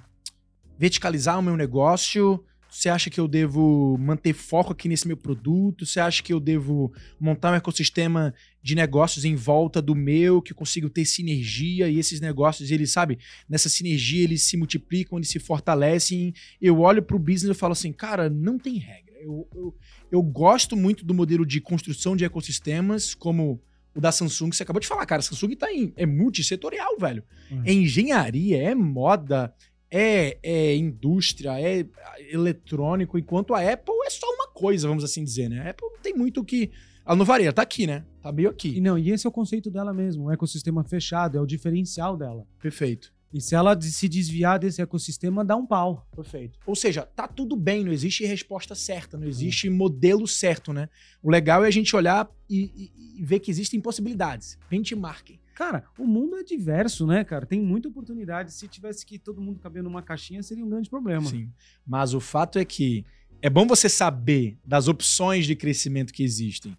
[0.79, 2.45] verticalizar o meu negócio?
[2.69, 5.87] Você acha que eu devo manter foco aqui nesse meu produto?
[5.87, 10.53] Você acha que eu devo montar um ecossistema de negócios em volta do meu, que
[10.53, 15.29] eu consigo ter sinergia e esses negócios, eles, sabe, nessa sinergia eles se multiplicam, eles
[15.29, 16.33] se fortalecem.
[16.59, 19.13] Eu olho para o business e falo assim, cara, não tem regra.
[19.21, 19.75] Eu, eu,
[20.11, 23.61] eu gosto muito do modelo de construção de ecossistemas, como
[23.95, 25.21] o da Samsung, que você acabou de falar, cara.
[25.21, 27.23] Samsung tá em, é multissetorial, velho.
[27.51, 27.63] Uhum.
[27.67, 29.55] É engenharia, é moda,
[29.91, 31.85] é, é, indústria, é
[32.31, 35.61] eletrônico, enquanto a Apple é só uma coisa, vamos assim dizer, né?
[35.61, 36.71] A Apple não tem muito o que.
[37.05, 38.07] Ela não varia, tá aqui, né?
[38.25, 38.75] Tá meio aqui.
[38.75, 42.17] E não, e esse é o conceito dela mesmo, o ecossistema fechado, é o diferencial
[42.17, 42.47] dela.
[42.59, 43.13] Perfeito.
[43.31, 46.09] E se ela se desviar desse ecossistema, dá um pau.
[46.17, 46.59] Perfeito.
[46.65, 50.89] Ou seja, tá tudo bem, não existe resposta certa, não existe modelo certo, né?
[51.23, 54.57] O legal é a gente olhar e, e, e ver que existem possibilidades.
[54.71, 55.39] Benchmarking.
[55.55, 57.45] Cara, o mundo é diverso, né, cara?
[57.45, 58.55] Tem muita oportunidade.
[58.55, 61.27] Se tivesse que todo mundo caber numa caixinha, seria um grande problema.
[61.27, 61.51] Sim.
[61.87, 63.05] Mas o fato é que
[63.43, 66.75] é bom você saber das opções de crescimento que existem.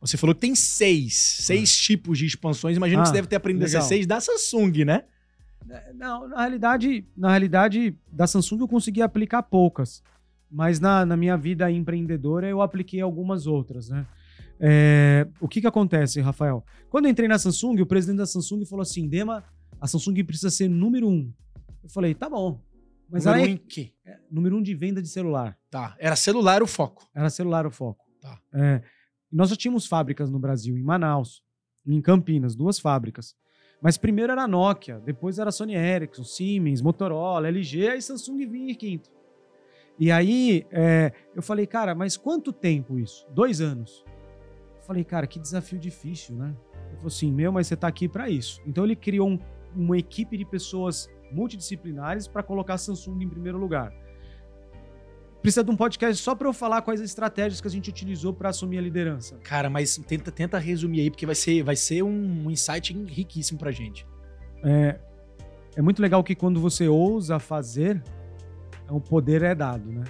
[0.00, 1.82] Você falou que tem seis, seis ah.
[1.82, 2.76] tipos de expansões.
[2.76, 3.78] Imagino ah, que você deve ter aprendido legal.
[3.78, 5.04] essas seis da Samsung, né?
[5.94, 10.02] Não, na realidade, na realidade, da Samsung eu consegui aplicar poucas.
[10.50, 14.06] Mas na, na minha vida empreendedora eu apliquei algumas outras, né?
[14.58, 16.64] É, o que que acontece, Rafael?
[16.90, 19.44] Quando eu entrei na Samsung, o presidente da Samsung falou assim: Dema,
[19.80, 21.32] a Samsung precisa ser número um.
[21.82, 22.60] Eu falei, tá bom.
[23.08, 23.92] Mas número um é, em quê?
[24.04, 25.56] É, número um de venda de celular.
[25.70, 25.96] Tá.
[25.98, 27.08] Era celular o foco.
[27.14, 28.04] Era celular o foco.
[28.20, 28.38] Tá.
[28.52, 28.82] É,
[29.32, 31.42] nós já tínhamos fábricas no Brasil, em Manaus,
[31.86, 33.34] em Campinas, duas fábricas.
[33.82, 38.74] Mas primeiro era Nokia, depois era Sony Ericsson, Siemens, Motorola, LG, aí Samsung vinha em
[38.74, 39.10] quinto.
[39.98, 43.26] E aí é, eu falei, cara, mas quanto tempo isso?
[43.30, 44.04] Dois anos
[44.90, 46.52] falei, cara, que desafio difícil, né?
[46.88, 48.60] Ele falou assim, meu, mas você tá aqui para isso.
[48.66, 49.38] Então ele criou um,
[49.72, 53.92] uma equipe de pessoas multidisciplinares para colocar a Samsung em primeiro lugar.
[55.42, 58.32] Precisa de um podcast só para eu falar quais as estratégias que a gente utilizou
[58.32, 59.38] para assumir a liderança.
[59.42, 63.70] Cara, mas tenta, tenta resumir aí, porque vai ser, vai ser um insight riquíssimo pra
[63.70, 64.06] gente.
[64.62, 65.00] É,
[65.76, 68.02] é muito legal que quando você ousa fazer,
[68.90, 70.04] o poder é dado, né?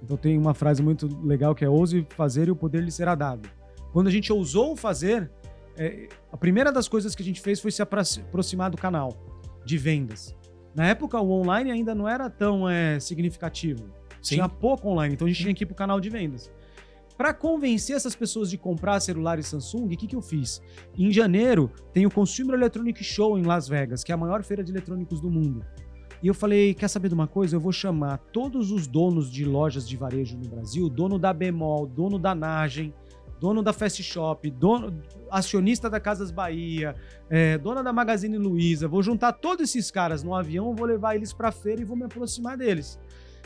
[0.00, 3.16] Então tem uma frase muito legal que é ouse fazer e o poder lhe será
[3.16, 3.48] dado.
[3.92, 5.28] Quando a gente ousou fazer,
[5.76, 9.12] é, a primeira das coisas que a gente fez foi se aproximar do canal
[9.64, 10.36] de vendas.
[10.72, 13.97] Na época, o online ainda não era tão é, significativo.
[14.28, 14.36] Sim.
[14.36, 16.50] Tinha pouco online, então a gente tinha que ir para o canal de vendas.
[17.16, 20.62] Para convencer essas pessoas de comprar celulares Samsung, o que, que eu fiz?
[20.96, 24.62] Em janeiro, tem o Consumer Electronic Show em Las Vegas, que é a maior feira
[24.62, 25.64] de eletrônicos do mundo.
[26.22, 27.56] E eu falei, quer saber de uma coisa?
[27.56, 31.86] Eu vou chamar todos os donos de lojas de varejo no Brasil, dono da Bemol,
[31.86, 32.92] dono da Nagem,
[33.40, 36.94] dono da Fast Shop, dono, acionista da Casas Bahia,
[37.30, 38.88] é, dona da Magazine Luiza.
[38.88, 41.96] Vou juntar todos esses caras no avião, vou levar eles para a feira e vou
[41.96, 42.98] me aproximar deles.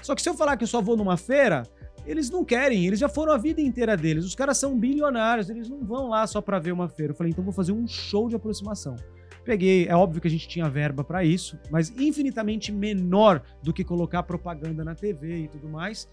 [0.03, 1.63] Só que se eu falar que eu só vou numa feira,
[2.05, 4.25] eles não querem, eles já foram a vida inteira deles.
[4.25, 7.13] Os caras são bilionários, eles não vão lá só para ver uma feira.
[7.13, 8.97] Eu falei, então vou fazer um show de aproximação.
[9.45, 13.83] Peguei, é óbvio que a gente tinha verba para isso, mas infinitamente menor do que
[13.83, 16.09] colocar propaganda na TV e tudo mais.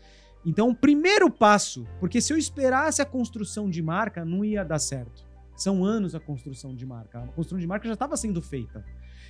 [0.45, 4.79] Então, o primeiro passo, porque se eu esperasse a construção de marca, não ia dar
[4.79, 5.27] certo.
[5.55, 7.19] São anos a construção de marca.
[7.19, 8.83] A construção de marca já estava sendo feita.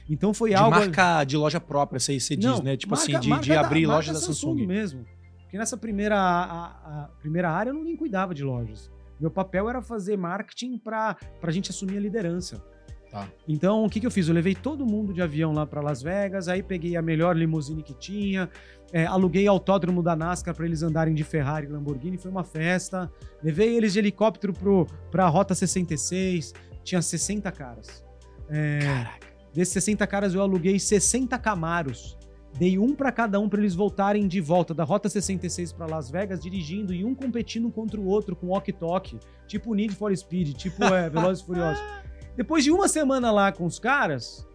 [0.09, 0.71] Então foi de algo.
[0.71, 2.75] marca de loja própria, você, você não, diz, né?
[2.75, 4.53] Tipo marca, assim, de, de abrir da, lojas da Samsung.
[4.53, 4.67] Samsung.
[4.67, 5.05] mesmo.
[5.43, 8.91] Porque nessa primeira, a, a primeira área eu não nem cuidava de lojas.
[9.19, 12.63] Meu papel era fazer marketing para a gente assumir a liderança.
[13.11, 13.27] Tá.
[13.47, 14.27] Então, o que, que eu fiz?
[14.27, 17.81] Eu levei todo mundo de avião lá para Las Vegas, aí peguei a melhor limusine
[17.81, 18.47] que tinha,
[18.93, 23.11] é, aluguei autódromo da NASCAR para eles andarem de Ferrari e Lamborghini, foi uma festa.
[23.43, 24.53] Levei eles de helicóptero
[25.09, 28.05] para a Rota 66, tinha 60 caras.
[28.47, 29.28] É, Caraca.
[29.53, 32.17] Desses 60 caras eu aluguei 60 Camaros.
[32.57, 36.09] Dei um para cada um para eles voltarem de volta da Rota 66 para Las
[36.09, 40.83] Vegas, dirigindo e um competindo contra o outro com walkie-talkie, tipo Need for Speed, tipo
[40.83, 41.83] é, Velozes e Furiosos.
[42.35, 44.47] Depois de uma semana lá com os caras,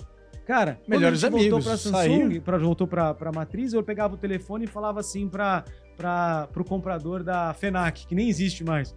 [0.45, 3.83] cara, quando Melhores a gente voltou amigos, pra Samsung, pra, voltou pra, pra matriz, eu
[3.83, 5.65] pegava o telefone e falava assim pra,
[5.97, 8.95] pra, pro comprador da FENAC, que nem existe mais.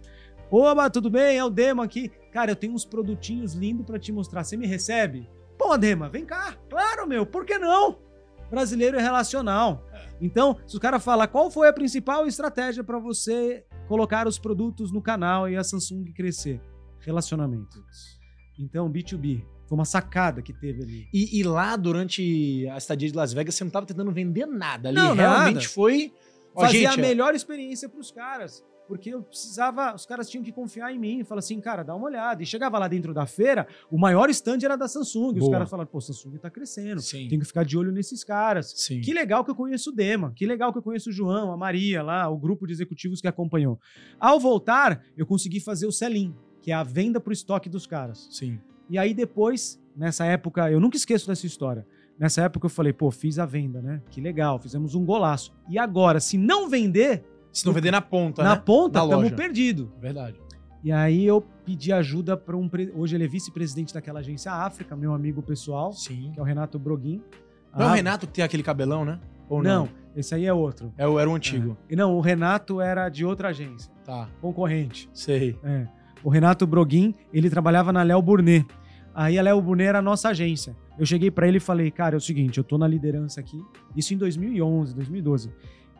[0.50, 1.36] Oba, tudo bem?
[1.36, 2.10] É o Dema aqui.
[2.32, 4.44] Cara, eu tenho uns produtinhos lindos pra te mostrar.
[4.44, 5.28] Você me recebe?
[5.58, 6.56] Pô, Dema, vem cá.
[6.70, 7.98] Claro, meu, por que não?
[8.50, 9.84] Brasileiro é relacional.
[10.20, 14.90] Então, se o cara falar qual foi a principal estratégia pra você colocar os produtos
[14.90, 16.60] no canal e a Samsung crescer?
[17.00, 17.84] Relacionamento.
[18.58, 19.44] Então, B2B.
[19.66, 21.08] Foi uma sacada que teve ali.
[21.12, 24.88] E, e lá, durante a estadia de Las Vegas, você não tava tentando vender nada.
[24.88, 25.68] Ali Não, realmente nada.
[25.68, 26.10] foi.
[26.54, 28.64] Ó, Fazer gente, a melhor experiência pros caras.
[28.88, 31.22] Porque eu precisava, os caras tinham que confiar em mim.
[31.22, 32.42] Falar assim, cara, dá uma olhada.
[32.42, 35.34] E chegava lá dentro da feira, o maior stand era da Samsung.
[35.34, 35.52] Os Boa.
[35.52, 37.02] caras falaram, pô, Samsung tá crescendo.
[37.02, 37.28] Sim.
[37.28, 38.72] Tem que ficar de olho nesses caras.
[38.74, 39.02] Sim.
[39.02, 41.56] Que legal que eu conheço o Dema, que legal que eu conheço o João, a
[41.56, 43.78] Maria lá, o grupo de executivos que acompanhou.
[44.18, 48.26] Ao voltar, eu consegui fazer o sell-in, que é a venda pro estoque dos caras.
[48.30, 48.58] Sim.
[48.88, 51.86] E aí depois, nessa época, eu nunca esqueço dessa história.
[52.18, 54.02] Nessa época eu falei, pô, fiz a venda, né?
[54.10, 55.52] Que legal, fizemos um golaço.
[55.68, 58.62] E agora, se não vender, Se não vender na ponta, na né?
[58.64, 59.34] ponta, estamos loja.
[59.34, 59.88] perdidos.
[60.00, 60.36] Verdade.
[60.84, 62.68] E aí eu pedi ajuda para um.
[62.68, 66.30] pre- Hoje ele é vice-presidente daquela agência África, meu amigo pessoal, Sim.
[66.32, 67.20] que é o Renato Broguin.
[67.74, 69.18] Não é o Ah, Renato que tem aquele cabelão, né?
[69.48, 69.88] Ou Não, não?
[70.14, 70.92] esse aí é outro.
[70.96, 71.76] É o, era o antigo.
[71.88, 71.94] É.
[71.94, 74.28] E não, o Renato era de outra agência, Tá.
[74.40, 75.08] concorrente.
[75.12, 75.58] Sei.
[75.64, 75.86] É.
[76.22, 78.66] O Renato Broguin, ele trabalhava na Léo Burnet.
[79.14, 80.76] Aí a Léo Burnet era a nossa agência.
[80.98, 83.60] Eu cheguei pra ele e falei, cara, é o seguinte, eu tô na liderança aqui,
[83.96, 85.50] isso em 2011, 2012.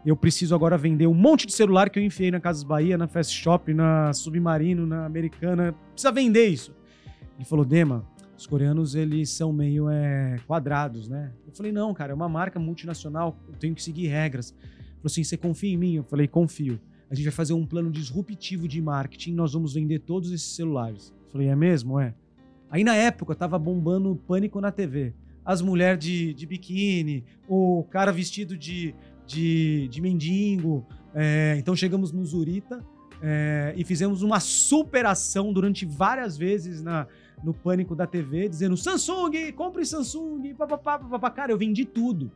[0.06, 3.08] Eu preciso agora vender um monte de celular que eu enfiei na Casas Bahia, na
[3.08, 5.74] Fast Shop, na Submarino, na Americana.
[5.92, 6.74] Precisa vender isso.
[7.36, 8.06] Ele falou, Dema,
[8.36, 11.32] os coreanos, eles são meio é, quadrados, né?
[11.44, 14.54] Eu falei, não, cara, é uma marca multinacional, eu tenho que seguir regras.
[14.60, 15.94] Ele falou assim, você confia em mim?
[15.96, 16.80] Eu falei, confio.
[17.10, 21.12] A gente vai fazer um plano disruptivo de marketing, nós vamos vender todos esses celulares.
[21.26, 21.98] Eu falei, é mesmo?
[21.98, 22.14] É.
[22.70, 25.14] Aí na época tava bombando pânico na TV.
[25.44, 28.94] As mulheres de, de biquíni, o cara vestido de,
[29.28, 30.84] de, de mendigo.
[31.14, 32.84] É, então chegamos no Zurita
[33.22, 37.06] é, e fizemos uma superação durante várias vezes na,
[37.44, 41.30] no pânico da TV, dizendo Samsung, compre Samsung, papapá, papapá.
[41.30, 42.32] Cara, eu vendi tudo.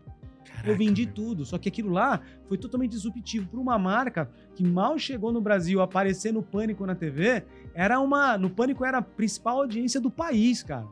[0.65, 1.45] Eu vendi tudo.
[1.45, 5.81] Só que aquilo lá foi totalmente disruptivo para uma marca que mal chegou no Brasil
[5.81, 7.45] aparecer no Pânico na TV.
[7.75, 8.37] Era uma.
[8.37, 10.87] No Pânico era a principal audiência do país, cara.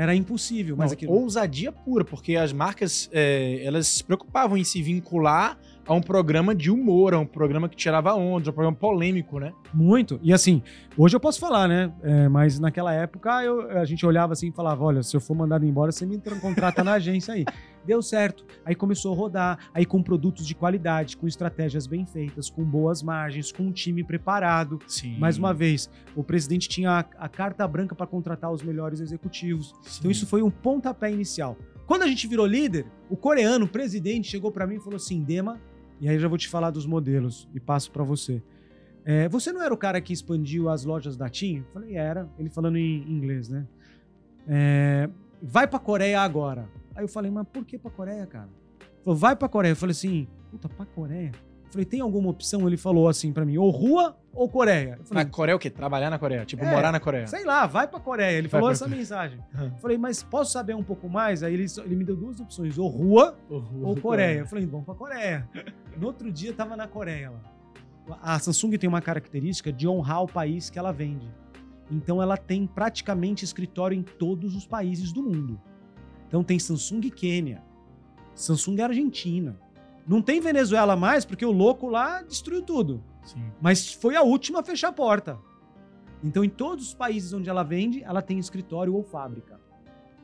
[0.00, 0.76] Era impossível.
[0.76, 1.12] Mas Mas aquilo.
[1.12, 6.54] ousadia pura, porque as marcas é, elas se preocupavam em se vincular a um programa
[6.54, 9.52] de humor, a um programa que tirava onda, a um programa polêmico, né?
[9.74, 10.20] Muito.
[10.22, 10.62] E assim,
[10.96, 11.92] hoje eu posso falar, né?
[12.02, 15.34] É, mas naquela época eu- a gente olhava assim e falava: olha, se eu for
[15.34, 17.44] mandado embora, você me tra- contrata na agência aí.
[17.84, 18.44] Deu certo.
[18.64, 23.02] Aí começou a rodar, aí com produtos de qualidade, com estratégias bem feitas, com boas
[23.02, 24.78] margens, com um time preparado.
[24.86, 25.16] Sim.
[25.18, 29.74] Mais uma vez, o presidente tinha a, a carta branca para contratar os melhores executivos.
[29.98, 31.56] Então isso foi um pontapé inicial.
[31.86, 35.22] Quando a gente virou líder, o coreano, o presidente, chegou para mim e falou assim:
[35.24, 35.58] Dema,
[36.00, 38.42] e aí já vou te falar dos modelos e passo para você.
[39.04, 41.58] É, você não era o cara que expandiu as lojas da TIM?
[41.58, 42.28] Eu falei, era.
[42.38, 43.66] Ele falando em inglês, né?
[44.48, 45.08] É,
[45.42, 46.68] vai pra Coreia agora.
[46.94, 48.48] Aí eu falei, mas por que pra Coreia, cara?
[48.80, 49.72] Ele falou, vai pra Coreia.
[49.72, 51.32] Eu falei assim, puta, pra Coreia?
[51.70, 52.66] Eu falei, tem alguma opção?
[52.66, 54.96] Ele falou assim pra mim, ou rua ou Coreia.
[54.98, 55.70] Eu falei, Na Coreia o quê?
[55.70, 56.44] Trabalhar na Coreia?
[56.44, 57.28] Tipo, É, morar na Coreia.
[57.28, 58.32] sei lá, vai pra Coreia.
[58.38, 58.98] Ele Vai falou pra essa Coreia.
[58.98, 59.38] mensagem.
[59.56, 61.44] Eu falei, mas posso saber um pouco mais?
[61.44, 64.40] Aí ele, ele me deu duas opções, ou rua ou Coreia.
[64.40, 65.48] Eu falei, vamos pra Coreia.
[65.96, 68.18] No outro dia, tava na Coreia lá.
[68.20, 71.28] A Samsung tem uma característica de honrar o país que ela vende.
[71.88, 75.60] Então, ela tem praticamente escritório em todos os países do mundo.
[76.26, 77.62] Então, tem Samsung Quênia,
[78.34, 79.56] Samsung Argentina.
[80.10, 83.00] Não tem Venezuela mais, porque o louco lá destruiu tudo.
[83.22, 83.44] Sim.
[83.60, 85.38] Mas foi a última a fechar a porta.
[86.20, 89.60] Então, em todos os países onde ela vende, ela tem escritório ou fábrica.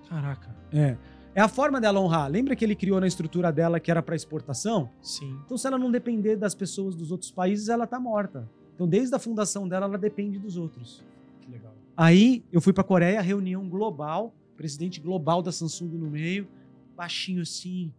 [0.08, 0.52] Caraca.
[0.72, 0.96] É.
[1.36, 2.28] É a forma dela honrar.
[2.28, 4.90] Lembra que ele criou na estrutura dela que era para exportação?
[5.00, 5.38] Sim.
[5.44, 8.50] Então, se ela não depender das pessoas dos outros países, ela tá morta.
[8.74, 11.04] Então, desde a fundação dela, ela depende dos outros.
[11.42, 11.72] Que legal.
[11.96, 16.48] Aí, eu fui pra Coreia, reunião global, presidente global da Samsung no meio,
[16.96, 17.92] baixinho assim.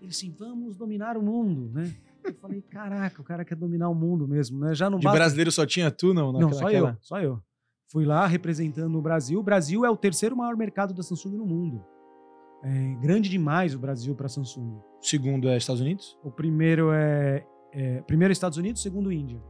[0.00, 1.94] Ele assim, vamos dominar o mundo, né?
[2.24, 4.74] Eu falei, caraca, o cara quer dominar o mundo mesmo, né?
[4.74, 6.32] Já não De basta brasileiro só tinha tu, não?
[6.32, 7.42] não, Naquela- só naquela- eu, só eu.
[7.90, 9.38] Fui lá representando o Brasil.
[9.38, 11.84] O Brasil é o terceiro maior mercado da Samsung no mundo.
[12.62, 14.78] É grande demais o Brasil para a Samsung.
[15.00, 16.18] O segundo é Estados Unidos?
[16.24, 19.40] O primeiro é, é primeiro é Estados Unidos, segundo Índia.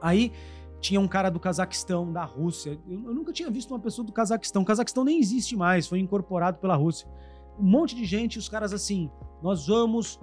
[0.00, 0.32] Aí
[0.80, 2.78] tinha um cara do Cazaquistão, da Rússia.
[2.86, 4.62] Eu, eu, nunca tinha visto uma pessoa do Cazaquistão.
[4.62, 7.08] O Cazaquistão nem existe mais, foi incorporado pela Rússia.
[7.58, 9.10] Um monte de gente, os caras assim,
[9.42, 10.18] nós vamos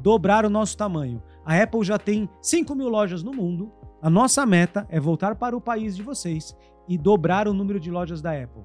[0.00, 1.22] dobrar o nosso tamanho.
[1.44, 3.70] A Apple já tem 5 mil lojas no mundo.
[4.00, 6.56] A nossa meta é voltar para o país de vocês
[6.88, 8.62] e dobrar o número de lojas da Apple.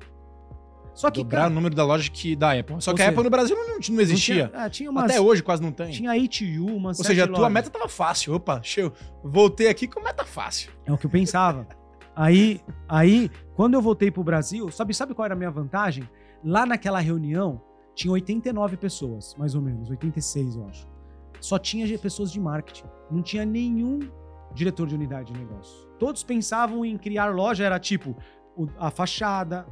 [0.97, 2.77] Só que, Dobrar cara, o número da loja que da Apple.
[2.79, 4.45] Só que seja, a Apple no Brasil não, não existia.
[4.45, 5.91] Não tinha, ah, tinha umas, Até hoje quase não tem.
[5.91, 7.53] Tinha ITU, uma Ou seja, a tua lojas.
[7.53, 8.33] meta tava fácil.
[8.33, 8.91] Opa, show.
[9.23, 10.71] Voltei aqui com meta fácil.
[10.87, 11.67] É o que eu pensava.
[12.15, 16.09] aí, aí, quando eu voltei pro Brasil, sabe, sabe qual era a minha vantagem?
[16.43, 17.61] Lá naquela reunião,
[17.97, 20.87] tinha 89 pessoas, mais ou menos, 86, eu acho.
[21.41, 22.85] Só tinha pessoas de marketing.
[23.11, 23.99] Não tinha nenhum
[24.53, 25.87] diretor de unidade de negócio.
[25.99, 28.15] Todos pensavam em criar loja, era tipo
[28.77, 29.65] a fachada,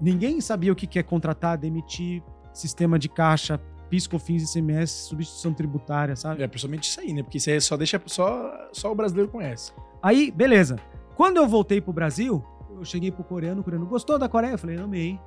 [0.00, 2.22] Ninguém sabia o que é contratar, demitir,
[2.54, 6.42] sistema de caixa, pisco, fins, ICMS, substituição tributária, sabe?
[6.42, 7.22] É, principalmente isso aí, né?
[7.22, 9.72] Porque isso aí só deixa só, só o brasileiro conhece.
[10.02, 10.78] Aí, beleza.
[11.14, 14.52] Quando eu voltei pro Brasil, eu cheguei pro coreano, o coreano gostou da Coreia?
[14.52, 15.20] Eu falei, amei.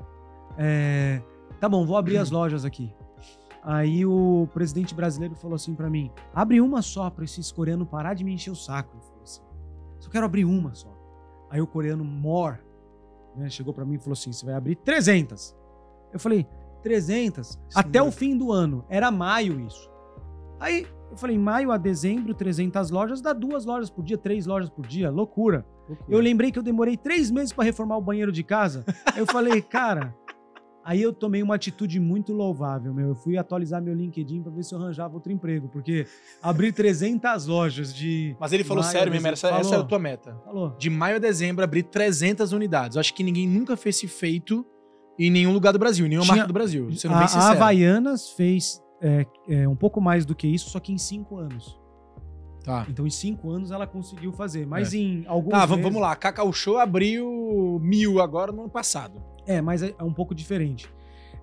[0.57, 1.21] É,
[1.59, 2.93] tá bom, vou abrir as lojas aqui.
[3.63, 8.13] Aí o presidente brasileiro falou assim para mim: abre uma só para esses coreanos parar
[8.13, 8.95] de me encher o saco.
[8.97, 9.41] Eu falei assim,
[9.99, 10.93] só quero abrir uma só.
[11.49, 12.59] Aí o coreano mor
[13.35, 15.55] né, chegou para mim e falou assim: você vai abrir 300.
[16.11, 16.45] Eu falei:
[16.81, 17.47] 300?
[17.47, 18.83] Sim, Até o fim do ano.
[18.89, 19.89] Era maio isso.
[20.59, 24.69] Aí eu falei: maio a dezembro, 300 lojas, dá duas lojas por dia, três lojas
[24.69, 25.09] por dia.
[25.09, 25.65] Loucura.
[25.87, 26.09] Loucura.
[26.09, 28.83] Eu lembrei que eu demorei três meses para reformar o banheiro de casa.
[29.15, 30.13] eu falei: cara.
[30.85, 33.09] Aí eu tomei uma atitude muito louvável, meu.
[33.09, 36.05] Eu fui atualizar meu LinkedIn para ver se eu arranjava outro emprego, porque
[36.41, 38.35] abrir 300 lojas de.
[38.39, 40.35] Mas ele falou sério mesmo, essa, falou, essa era a tua meta.
[40.43, 40.75] Falou.
[40.77, 42.95] De maio a dezembro, abrir 300 unidades.
[42.95, 44.65] Eu acho que ninguém nunca fez esse feito
[45.17, 46.91] em nenhum lugar do Brasil, em nenhuma Tinha, marca do Brasil.
[46.93, 47.45] Sendo a, bem sincero.
[47.45, 51.37] A Havaianas fez é, é, um pouco mais do que isso, só que em cinco
[51.37, 51.79] anos.
[52.63, 52.85] Tá.
[52.89, 54.65] Então, em cinco anos ela conseguiu fazer.
[54.65, 54.97] Mas é.
[54.97, 55.51] em alguns.
[55.51, 55.83] Tá, meses...
[55.83, 56.15] vamos lá.
[56.15, 59.21] Cacau Show abriu mil agora no ano passado.
[59.45, 60.89] É, mas é, é um pouco diferente.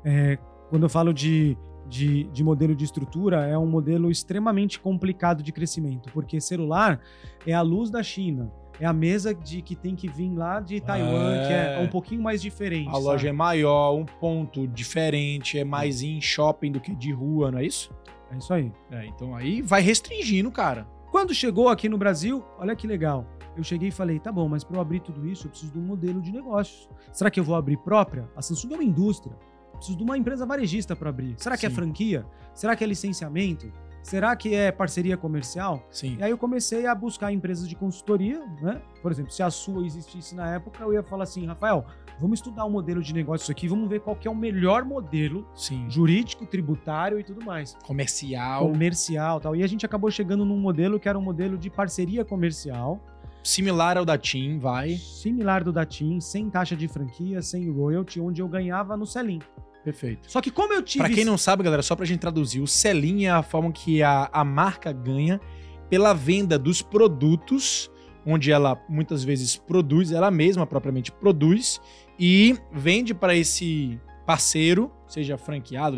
[0.02, 0.38] É,
[0.70, 1.56] quando eu falo de,
[1.86, 7.00] de, de, modelo de estrutura, é um modelo extremamente complicado de crescimento, porque celular
[7.46, 8.50] é a luz da China.
[8.78, 11.46] É a mesa de que tem que vir lá de Taiwan, é...
[11.46, 12.88] que é um pouquinho mais diferente.
[12.88, 13.04] A sabe?
[13.04, 17.58] loja é maior, um ponto diferente, é mais em shopping do que de rua, não
[17.58, 17.92] é isso?
[18.32, 18.72] É isso aí.
[18.90, 20.86] É, então aí vai restringindo, cara.
[21.10, 24.64] Quando chegou aqui no Brasil, olha que legal eu cheguei e falei, tá bom, mas
[24.64, 26.88] para eu abrir tudo isso, eu preciso de um modelo de negócios.
[27.12, 28.28] Será que eu vou abrir própria?
[28.36, 29.36] A Samsung é uma indústria.
[29.72, 31.34] Eu preciso de uma empresa varejista para abrir.
[31.36, 31.74] Será que é Sim.
[31.74, 32.26] é franquia?
[32.54, 33.70] Será que é licenciamento?
[34.02, 35.86] Será que é parceria comercial?
[35.90, 36.16] Sim.
[36.18, 38.80] E aí eu comecei a buscar empresas de consultoria, né?
[39.02, 41.84] Por exemplo, se a sua existisse na época, eu ia falar assim, Rafael,
[42.20, 45.48] vamos estudar um modelo de negócio aqui, vamos ver qual que é o melhor modelo
[45.54, 45.86] Sim.
[45.88, 47.76] jurídico, tributário e tudo mais.
[47.84, 48.68] Comercial.
[48.68, 49.56] Comercial tal.
[49.56, 53.00] E a gente acabou chegando num modelo que era um modelo de parceria comercial
[53.42, 54.96] Similar ao da TIM, vai.
[54.96, 59.40] Similar do da TIM, sem taxa de franquia, sem royalty, onde eu ganhava no Selim.
[59.82, 60.30] Perfeito.
[60.30, 61.04] Só que como eu tive...
[61.04, 64.02] Pra quem não sabe, galera, só pra gente traduzir, o Selim é a forma que
[64.02, 65.40] a, a marca ganha
[65.88, 67.90] pela venda dos produtos,
[68.30, 71.80] onde ela muitas vezes produz, ela mesma propriamente produz,
[72.18, 75.96] e vende para esse parceiro, seja franqueado,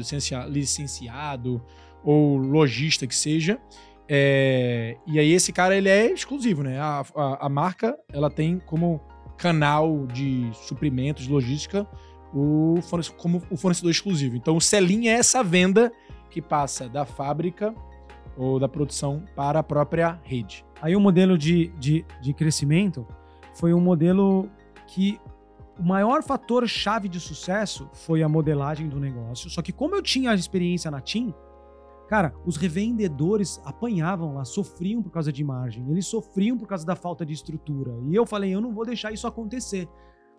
[0.49, 1.63] licenciado
[2.05, 3.61] ou lojista que seja,
[4.09, 6.79] é, e aí esse cara ele é exclusivo, né?
[6.79, 9.01] A, a, a, marca ela tem como
[9.39, 11.87] canal de suprimentos, de logística,
[12.35, 12.75] o
[13.17, 14.37] como o fornecedor exclusivo.
[14.37, 15.93] Então o selinho é essa venda
[16.31, 17.75] que passa da fábrica
[18.37, 20.65] ou da produção para a própria rede.
[20.81, 23.07] Aí o modelo de, de, de crescimento
[23.55, 24.49] foi um modelo
[24.87, 25.21] que
[25.79, 29.49] o maior fator chave de sucesso foi a modelagem do negócio.
[29.49, 31.35] Só que como eu tinha a experiência na TIM,
[32.13, 36.95] Cara, os revendedores apanhavam lá, sofriam por causa de margem, eles sofriam por causa da
[36.95, 37.99] falta de estrutura.
[38.07, 39.89] E eu falei, eu não vou deixar isso acontecer.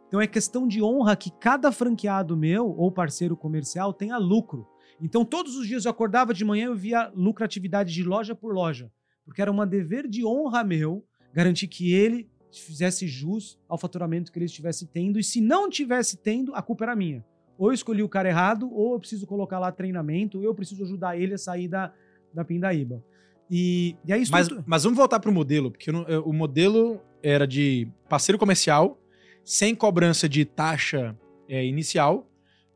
[0.08, 4.68] Então é questão de honra que cada franqueado meu ou parceiro comercial tenha lucro.
[5.02, 8.92] Então todos os dias eu acordava de manhã e via lucratividade de loja por loja,
[9.26, 14.38] porque era um dever de honra meu garantir que ele fizesse jus ao faturamento que
[14.38, 17.26] ele estivesse tendo e se não tivesse tendo, a culpa era minha
[17.58, 20.84] ou eu escolhi o cara errado, ou eu preciso colocar lá treinamento, ou eu preciso
[20.84, 21.94] ajudar ele a sair da,
[22.34, 23.04] da pindaíba.
[23.50, 27.88] E, e aí mas, mas vamos voltar para o modelo, porque o modelo era de
[28.10, 29.00] parceiro comercial,
[29.44, 31.18] sem cobrança de taxa
[31.48, 32.28] é, inicial.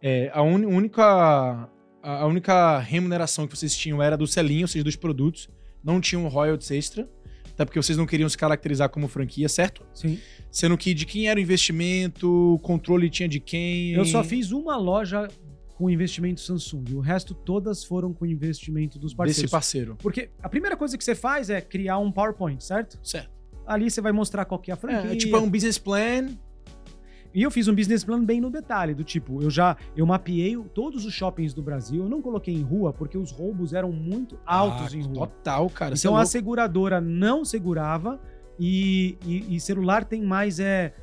[0.02, 1.68] É, a un, única,
[2.08, 5.50] a única remuneração que vocês tinham era do selinho, ou seja, dos produtos.
[5.84, 7.10] Não tinham royalties extra.
[7.52, 9.84] Até porque vocês não queriam se caracterizar como franquia, certo?
[9.94, 10.20] Sim.
[10.52, 13.94] Sendo que de quem era o investimento, o controle tinha de quem.
[13.94, 15.28] Eu só fiz uma loja
[15.76, 16.86] com investimento Samsung.
[16.94, 19.42] O resto todas foram com investimento dos parceiros.
[19.42, 19.96] Desse parceiro.
[19.98, 23.00] Porque a primeira coisa que você faz é criar um PowerPoint, certo?
[23.04, 23.30] Certo.
[23.66, 25.12] Ali você vai mostrar qual que é a franquia.
[25.12, 26.30] É, tipo, é um business plan.
[27.34, 30.58] E eu fiz um business plan bem no detalhe, do tipo, eu já eu mapeei
[30.74, 34.40] todos os shoppings do Brasil, eu não coloquei em rua porque os roubos eram muito
[34.46, 35.14] altos Ah, em rua.
[35.28, 35.94] Total, cara.
[35.96, 38.20] Então é a seguradora não segurava
[38.60, 40.94] e, e- e celular tem mais é,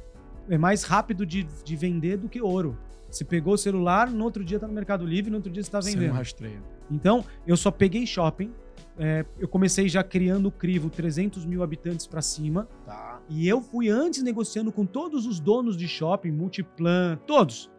[0.48, 2.76] é mais rápido de, de vender do que ouro.
[3.10, 5.70] Você pegou o celular, no outro dia tá no Mercado Livre, no outro dia você
[5.70, 5.88] tá louco.
[5.90, 6.10] Você vendendo.
[6.10, 6.60] não rastreia.
[6.90, 8.50] Então, eu só peguei shopping.
[8.98, 12.68] É, eu comecei já criando o crivo 300 mil habitantes para cima.
[12.86, 13.20] Tá.
[13.28, 17.70] E eu fui antes negociando com todos os donos de shopping, multiplan, todos,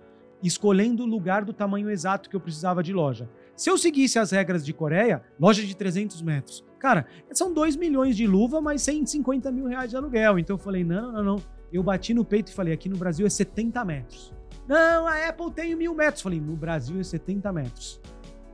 [0.44, 3.30] escolhendo o lugar do tamanho exato que eu precisava de loja.
[3.56, 6.64] Se eu seguisse as regras de Coreia, loja de 300 metros.
[6.78, 10.38] Cara, são 2 milhões de luva, mais 150 mil reais de aluguel.
[10.38, 11.36] Então eu falei, não, não, não.
[11.72, 14.34] Eu bati no peito e falei, aqui no Brasil é 70 metros.
[14.68, 16.22] Não, a Apple tem mil metros.
[16.22, 18.02] Falei, no Brasil é 70 metros.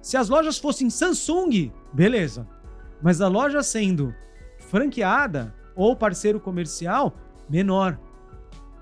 [0.01, 2.47] Se as lojas fossem Samsung, beleza.
[3.01, 4.13] Mas a loja sendo
[4.57, 7.15] franqueada ou parceiro comercial,
[7.49, 7.99] menor.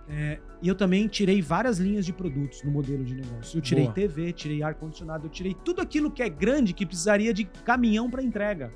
[0.07, 3.57] É, e eu também tirei várias linhas de produtos no modelo de negócio.
[3.57, 3.93] Eu tirei Boa.
[3.93, 8.23] TV, tirei ar-condicionado, eu tirei tudo aquilo que é grande que precisaria de caminhão para
[8.23, 8.71] entrega.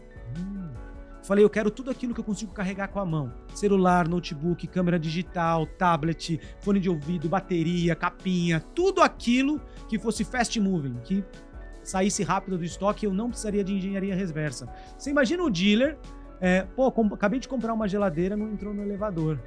[1.23, 4.99] Falei, eu quero tudo aquilo que eu consigo carregar com a mão: celular, notebook, câmera
[4.99, 11.23] digital, tablet, fone de ouvido, bateria, capinha, tudo aquilo que fosse fast moving, que
[11.83, 14.67] saísse rápido do estoque, eu não precisaria de engenharia reversa.
[14.97, 15.97] Você imagina o dealer,
[16.41, 19.39] é, pô, acabei de comprar uma geladeira, não entrou no elevador.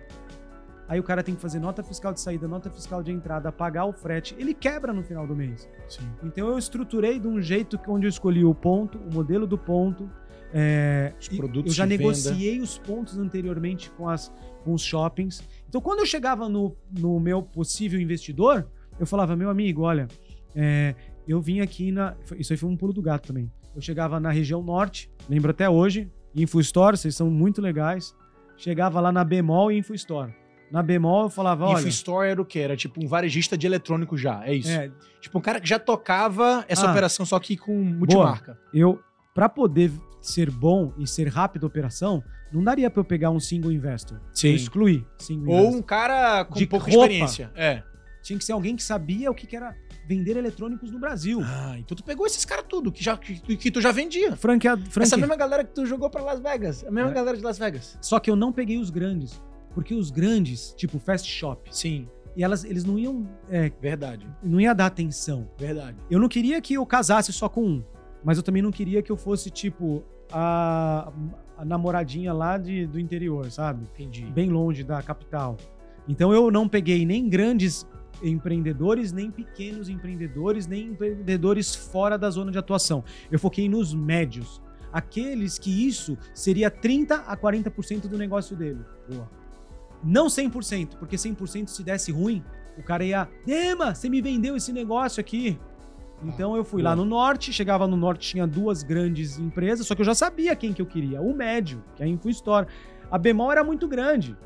[0.89, 3.87] Aí o cara tem que fazer nota fiscal de saída, nota fiscal de entrada, pagar
[3.87, 4.37] o frete.
[4.39, 5.69] Ele quebra no final do mês.
[5.89, 6.09] Sim.
[6.23, 9.59] Então eu estruturei de um jeito que onde eu escolhi o ponto, o modelo do
[9.59, 10.09] ponto.
[10.55, 12.03] é, Os produtos eu já de venda.
[12.05, 14.33] negociei os pontos anteriormente com, as,
[14.63, 15.43] com os shoppings.
[15.69, 18.65] Então quando eu chegava no, no meu possível investidor,
[18.99, 20.07] eu falava, meu amigo, olha,
[20.55, 20.95] é,
[21.33, 22.15] eu vim aqui na.
[22.39, 23.51] Isso aí foi um pulo do gato também.
[23.75, 28.15] Eu chegava na região norte, lembro até hoje, Info Store, vocês são muito legais.
[28.57, 30.33] Chegava lá na Bemol e Info Store.
[30.71, 31.79] Na Bemol eu falava, olha.
[31.81, 32.61] Info Store era o quê?
[32.61, 34.71] Era tipo um varejista de eletrônico já, é isso?
[34.71, 36.91] é, Tipo um cara que já tocava essa Ah.
[36.91, 38.59] operação só que com multimarca.
[38.73, 38.99] eu,
[39.35, 42.23] para poder ser bom e ser rápido a operação,
[42.53, 44.19] não daria para eu pegar um single investor.
[44.33, 44.49] Sim.
[44.51, 45.79] Eu excluí single Ou investor.
[45.79, 47.05] um cara com De pouca roupa.
[47.05, 47.51] experiência.
[47.55, 47.83] É.
[48.23, 49.77] Tinha que ser alguém que sabia o que que era
[50.07, 51.41] vender eletrônicos no Brasil.
[51.43, 54.37] Ah, então tu pegou esses caras tudo, que, já, que, que tu já vendia.
[54.37, 55.03] Franqueado, franquia.
[55.03, 56.85] Essa mesma galera que tu jogou pra Las Vegas.
[56.85, 57.15] A mesma É.
[57.15, 57.99] galera de Las Vegas.
[58.01, 59.43] Só que eu não peguei os grandes.
[59.75, 64.27] Porque os grandes, tipo Fast Shop, Sim, e elas, eles não iam, é, verdade.
[64.43, 65.51] não ia dar atenção.
[65.59, 65.99] Verdade.
[66.11, 67.85] Eu não queria que eu casasse só com um,
[68.25, 70.03] mas eu também não queria que eu fosse, tipo,
[70.33, 71.13] a,
[71.59, 73.85] a namoradinha lá de, do interior, sabe?
[73.95, 74.25] Entendi.
[74.27, 75.57] bem longe da capital.
[76.09, 77.87] Então eu não peguei nem grandes
[78.23, 83.05] empreendedores, nem pequenos empreendedores, nem empreendedores fora da zona de atuação.
[83.31, 84.61] Eu foquei nos médios,
[84.93, 88.81] aqueles que isso seria 30 a 40% do negócio dele.
[90.03, 92.43] Não 100%, porque 100% se desse ruim,
[92.79, 95.59] o cara ia, Dema, você me vendeu esse negócio aqui.
[96.23, 100.01] Então eu fui lá no norte, chegava no norte, tinha duas grandes empresas, só que
[100.01, 101.21] eu já sabia quem que eu queria.
[101.21, 102.67] O médio, que é a Info Store.
[103.11, 104.37] A Bemol era muito grande.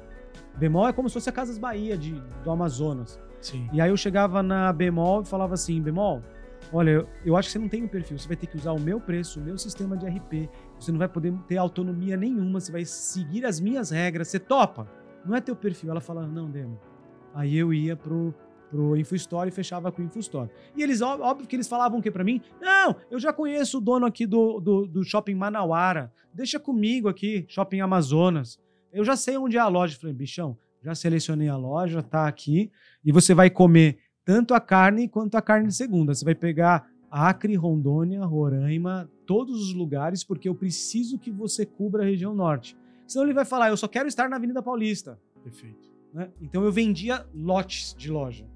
[0.57, 2.13] Bemol é como se fosse a Casas Bahia de,
[2.43, 3.21] do Amazonas.
[3.41, 3.69] Sim.
[3.73, 6.23] E aí eu chegava na Bemol e falava assim, Bemol,
[6.73, 8.81] olha, eu, acho que você não tem o perfil, você vai ter que usar o
[8.81, 12.71] meu preço, o meu sistema de RP, você não vai poder ter autonomia nenhuma, você
[12.71, 14.87] vai seguir as minhas regras, você topa?
[15.25, 15.91] Não é teu perfil.
[15.91, 16.79] Ela falava, não, Demo.
[17.35, 18.35] Aí eu ia pro,
[18.71, 20.51] pro InfoStore e fechava com o InfoStore.
[20.75, 22.41] E eles, óbvio que eles falavam o que pra mim?
[22.61, 27.45] Não, eu já conheço o dono aqui do, do, do Shopping Manauara, deixa comigo aqui,
[27.49, 28.59] Shopping Amazonas.
[28.93, 29.95] Eu já sei onde é a loja.
[29.95, 32.71] Eu Falei, bichão, já selecionei a loja, tá aqui,
[33.05, 36.15] e você vai comer tanto a carne quanto a carne de segunda.
[36.15, 42.03] Você vai pegar Acre, Rondônia, Roraima, todos os lugares, porque eu preciso que você cubra
[42.03, 42.77] a região norte.
[43.07, 45.19] Senão ele vai falar, eu só quero estar na Avenida Paulista.
[45.43, 45.91] Perfeito.
[46.15, 46.31] né?
[46.41, 48.47] Então eu vendia lotes de loja.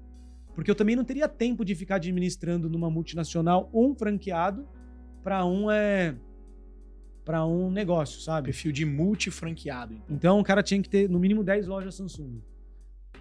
[0.53, 4.65] Porque eu também não teria tempo de ficar administrando numa multinacional um franqueado
[5.21, 6.15] para um é
[7.25, 8.45] para um negócio, sabe?
[8.45, 9.95] Perfil de multifranqueado.
[9.95, 10.15] Então.
[10.15, 12.39] Então o cara tinha que ter no mínimo 10 lojas Samsung.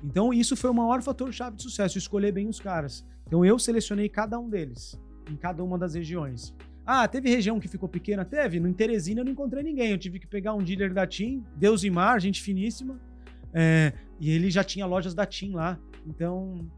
[0.05, 3.05] Então isso foi o maior fator chave de sucesso, escolher bem os caras.
[3.27, 5.01] Então eu selecionei cada um deles
[5.31, 6.55] em cada uma das regiões.
[6.87, 8.27] Ah, teve região que ficou pequena?
[8.27, 8.61] Teve.
[8.61, 9.91] No Teresina eu não encontrei ninguém.
[9.91, 13.01] Eu tive que pegar um dealer da TIM, Deus e Mar, gente finíssima.
[13.55, 15.79] É, e ele já tinha lojas da TIM lá.
[16.07, 16.71] Então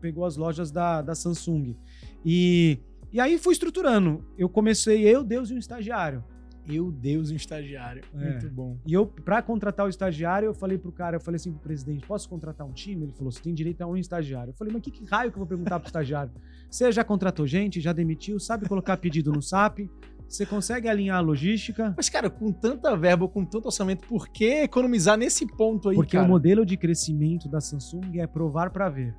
[0.00, 1.76] pegou as lojas da, da Samsung.
[2.24, 2.78] E,
[3.12, 4.24] e aí fui estruturando.
[4.38, 6.24] Eu comecei eu, Deus e um estagiário.
[6.70, 8.02] Meu Deus, um estagiário.
[8.14, 8.30] É.
[8.30, 8.78] Muito bom.
[8.86, 12.06] E eu, pra contratar o estagiário, eu falei pro cara, eu falei assim pro presidente,
[12.06, 13.04] posso contratar um time?
[13.04, 14.50] Ele falou, você tem direito a um estagiário.
[14.50, 16.32] Eu falei, mas que, que raio que eu vou perguntar pro estagiário?
[16.70, 19.80] Você já contratou gente, já demitiu, sabe colocar pedido no SAP?
[20.28, 21.92] Você consegue alinhar a logística.
[21.96, 26.12] Mas, cara, com tanta verba, com tanto orçamento, por que economizar nesse ponto aí, Porque
[26.12, 26.24] cara?
[26.24, 29.16] o modelo de crescimento da Samsung é provar para ver.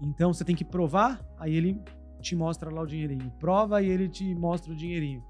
[0.00, 1.82] Então, você tem que provar, aí ele
[2.20, 3.32] te mostra lá o dinheirinho.
[3.40, 5.20] Prova e ele te mostra o dinheirinho.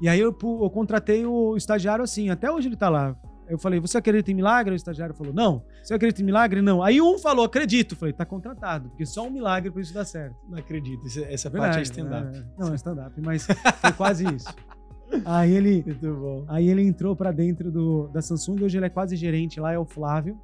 [0.00, 3.16] E aí eu, eu contratei o estagiário assim, até hoje ele tá lá.
[3.48, 4.74] Eu falei, você acredita em milagre?
[4.74, 5.64] O estagiário falou, não.
[5.82, 6.60] Você acredita em milagre?
[6.60, 6.82] Não.
[6.82, 7.94] Aí um falou, acredito.
[7.94, 10.36] Eu falei, tá contratado, porque só um milagre pra isso dar certo.
[10.48, 11.06] Não acredito.
[11.30, 12.36] Essa, parte é stand-up.
[12.36, 14.54] É, não, é stand-up, mas foi quase isso.
[15.24, 15.82] Aí ele,
[16.46, 19.78] aí ele entrou para dentro do, da Samsung, hoje ele é quase gerente lá, é
[19.78, 20.38] o Flávio.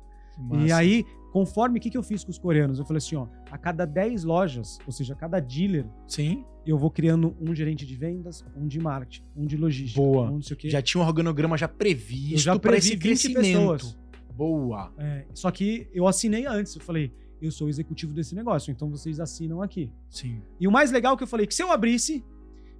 [0.65, 3.27] E aí, conforme o que, que eu fiz com os coreanos, eu falei assim, ó,
[3.51, 6.45] a cada 10 lojas, ou seja, a cada dealer, Sim.
[6.67, 10.31] Eu vou criando um gerente de vendas, um de marketing, um de logística, Boa.
[10.31, 10.71] um não sei o quê.
[10.71, 13.41] Já tinha um organograma já previsto para esse crescimento.
[13.43, 13.99] Pessoas.
[14.35, 14.93] Boa.
[14.99, 18.91] É, só que eu assinei antes, eu falei, eu sou o executivo desse negócio, então
[18.91, 19.91] vocês assinam aqui.
[20.09, 20.41] Sim.
[20.59, 22.25] E o mais legal é que eu falei que se eu abrisse,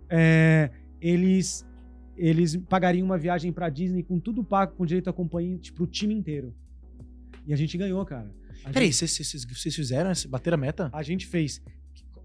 [0.09, 0.71] é,
[1.01, 1.67] eles
[2.17, 6.15] eles pagariam uma viagem para Disney com tudo pago, com direito a acompanhante pro time
[6.15, 6.55] inteiro.
[7.47, 8.33] E a gente ganhou, cara.
[8.73, 9.25] Peraí, gente...
[9.25, 10.13] vocês fizeram?
[10.29, 10.91] Bateram a meta?
[10.93, 11.61] A gente fez.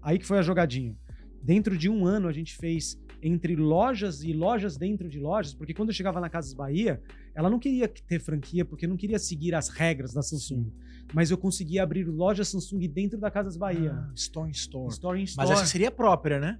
[0.00, 0.96] Aí que foi a jogadinha.
[1.42, 5.74] Dentro de um ano, a gente fez entre lojas e lojas dentro de lojas, porque
[5.74, 7.02] quando eu chegava na Casas Bahia,
[7.34, 10.72] ela não queria ter franquia, porque não queria seguir as regras da Samsung.
[11.12, 13.92] Mas eu conseguia abrir loja Samsung dentro da Casas Bahia.
[13.92, 14.92] Ah, store in store.
[14.92, 15.48] Store in store.
[15.48, 16.58] Mas essa seria própria, né?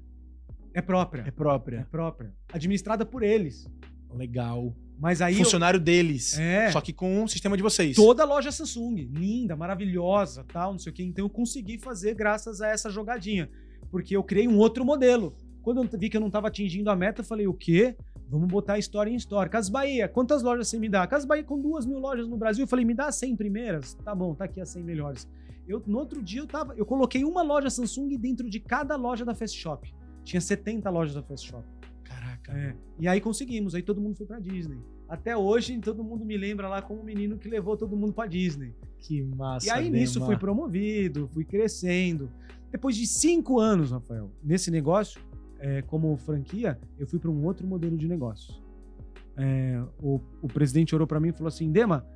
[0.72, 1.22] É própria.
[1.26, 1.78] É própria.
[1.78, 2.34] É própria.
[2.52, 3.66] Administrada por eles.
[4.12, 4.74] Legal.
[4.98, 5.82] Mas aí funcionário eu...
[5.82, 6.38] deles.
[6.38, 6.70] É.
[6.70, 7.96] Só que com o sistema de vocês.
[7.96, 11.02] Toda a loja Samsung, linda, maravilhosa, tal, não sei o quê.
[11.02, 13.48] Então eu consegui fazer graças a essa jogadinha,
[13.90, 15.34] porque eu criei um outro modelo.
[15.62, 17.96] Quando eu vi que eu não estava atingindo a meta, eu falei: o quê?
[18.28, 19.50] Vamos botar história em história.
[19.50, 21.06] Casas Bahia, quantas lojas você me dá?
[21.06, 22.64] Casas Bahia com duas mil lojas no Brasil.
[22.64, 23.94] Eu falei: me dá 100 primeiras?
[23.94, 25.28] Tá bom, tá aqui as 100 melhores.
[25.66, 29.24] Eu, no outro dia eu tava, eu coloquei uma loja Samsung dentro de cada loja
[29.24, 29.92] da Fast Shop.
[30.24, 31.64] Tinha 70 lojas da Fast Shop.
[32.04, 32.52] Caraca.
[32.52, 32.74] É.
[32.98, 34.78] E aí conseguimos, aí todo mundo foi pra Disney.
[35.08, 38.26] Até hoje, todo mundo me lembra lá como o menino que levou todo mundo pra
[38.26, 38.74] Disney.
[38.98, 39.66] Que massa.
[39.66, 42.30] E aí nisso fui promovido, fui crescendo.
[42.70, 45.20] Depois de cinco anos, Rafael, nesse negócio,
[45.58, 48.54] é, como franquia, eu fui para um outro modelo de negócio.
[49.36, 52.06] É, o, o presidente orou para mim e falou assim: Dema,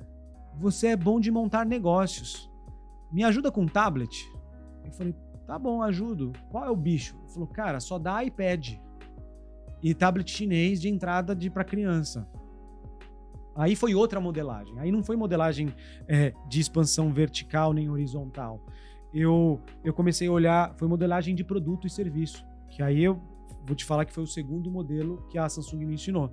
[0.57, 2.49] você é bom de montar negócios.
[3.11, 4.31] Me ajuda com tablet?
[4.83, 6.31] Eu falei: tá bom, ajudo.
[6.49, 7.15] Qual é o bicho?
[7.23, 8.73] Ele falou: cara, só dá iPad
[9.81, 12.27] e tablet chinês de entrada de para criança.
[13.55, 14.77] Aí foi outra modelagem.
[14.79, 15.73] Aí não foi modelagem
[16.07, 18.65] é, de expansão vertical nem horizontal.
[19.15, 22.45] Eu, eu comecei a olhar, foi modelagem de produto e serviço.
[22.69, 23.17] Que aí eu
[23.65, 26.29] vou te falar que foi o segundo modelo que a Samsung me ensinou.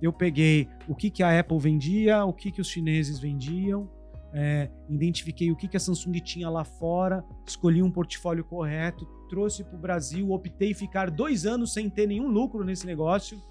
[0.00, 3.88] Eu peguei o que, que a Apple vendia, o que, que os chineses vendiam,
[4.30, 9.64] é, identifiquei o que, que a Samsung tinha lá fora, escolhi um portfólio correto, trouxe
[9.64, 13.42] para o Brasil, optei ficar dois anos sem ter nenhum lucro nesse negócio.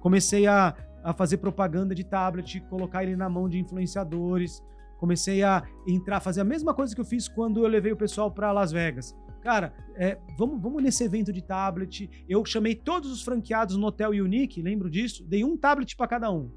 [0.00, 4.62] Comecei a, a fazer propaganda de tablet, colocar ele na mão de influenciadores.
[4.98, 8.30] Comecei a entrar, fazer a mesma coisa que eu fiz quando eu levei o pessoal
[8.30, 9.14] para Las Vegas.
[9.42, 12.10] Cara, é, vamos, vamos nesse evento de tablet.
[12.28, 15.24] Eu chamei todos os franqueados no Hotel Unique, lembro disso?
[15.24, 16.50] Dei um tablet para cada um.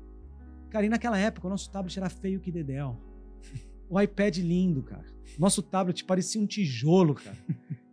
[0.70, 2.98] Cara, e naquela época o nosso tablet era feio que dedéu.
[3.92, 5.04] O iPad lindo, cara.
[5.40, 7.36] Nosso tablet parecia um tijolo, cara.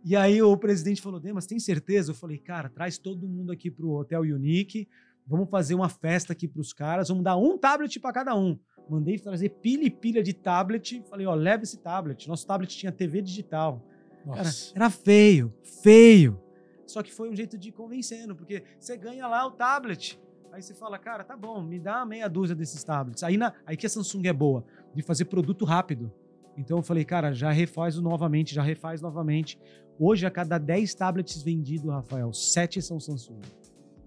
[0.05, 2.11] e aí o presidente falou: Demas, tem certeza?
[2.11, 4.87] Eu falei, cara, traz todo mundo aqui pro Hotel Unique.
[5.25, 7.07] Vamos fazer uma festa aqui pros caras.
[7.09, 8.59] Vamos dar um tablet para cada um.
[8.89, 11.03] Mandei trazer pilha e pilha de tablet.
[11.09, 12.27] Falei, ó, leva esse tablet.
[12.27, 13.81] Nosso tablet tinha TV digital.
[14.25, 16.39] Cara, era feio, feio.
[16.85, 20.19] Só que foi um jeito de ir convencendo, porque você ganha lá o tablet.
[20.51, 23.23] Aí você fala, cara, tá bom, me dá meia dúzia desses tablets.
[23.23, 26.11] Aí, na, aí que a Samsung é boa, de fazer produto rápido.
[26.57, 29.59] Então eu falei, cara, já refaz novamente, já refaz novamente.
[29.99, 33.41] Hoje, a cada 10 tablets vendidos, Rafael, 7 são Samsung.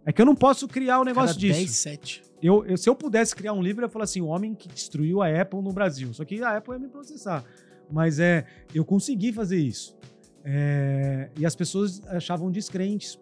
[0.04, 1.58] É que eu não posso criar o um negócio cada disso.
[1.58, 2.22] 10, 7.
[2.42, 4.68] Eu, eu, se eu pudesse criar um livro, eu ia falar assim: o homem que
[4.68, 6.12] destruiu a Apple no Brasil.
[6.14, 7.44] Só que a Apple ia me processar.
[7.90, 9.96] Mas é, eu consegui fazer isso.
[10.44, 13.18] É, e as pessoas achavam descrentes.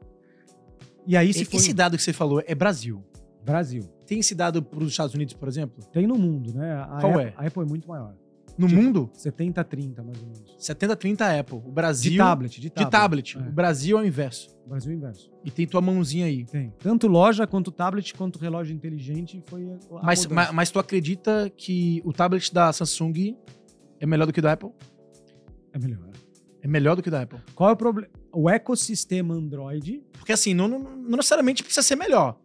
[1.06, 1.74] E aí se Esse foi...
[1.74, 3.02] dado que você falou é Brasil.
[3.42, 3.82] Brasil.
[4.06, 5.82] Tem esse dado para os Estados Unidos, por exemplo?
[5.92, 6.74] Tem no mundo, né?
[6.74, 7.34] A Qual Apple, é?
[7.36, 8.14] A Apple é muito maior.
[8.58, 9.10] No Tipo, mundo?
[9.14, 10.56] 70 30, mais ou menos.
[10.58, 11.58] 70 30 Apple.
[11.64, 12.84] O Brasil De tablet, de tablet.
[12.84, 13.38] de tablet.
[13.38, 13.40] É.
[13.48, 14.48] O Brasil é o inverso.
[14.66, 15.30] O Brasil é o inverso.
[15.44, 16.44] E tem tua mãozinha aí.
[16.44, 16.72] Tem.
[16.80, 22.02] Tanto loja, quanto tablet, quanto relógio inteligente foi a Mas, mas, mas tu acredita que
[22.04, 23.36] o tablet da Samsung
[24.00, 24.70] é melhor do que o da Apple?
[25.72, 26.08] É melhor.
[26.60, 27.38] É melhor do que o da Apple.
[27.54, 28.08] Qual é o problema?
[28.32, 32.38] O ecossistema Android Porque assim, não, não, não necessariamente precisa ser melhor.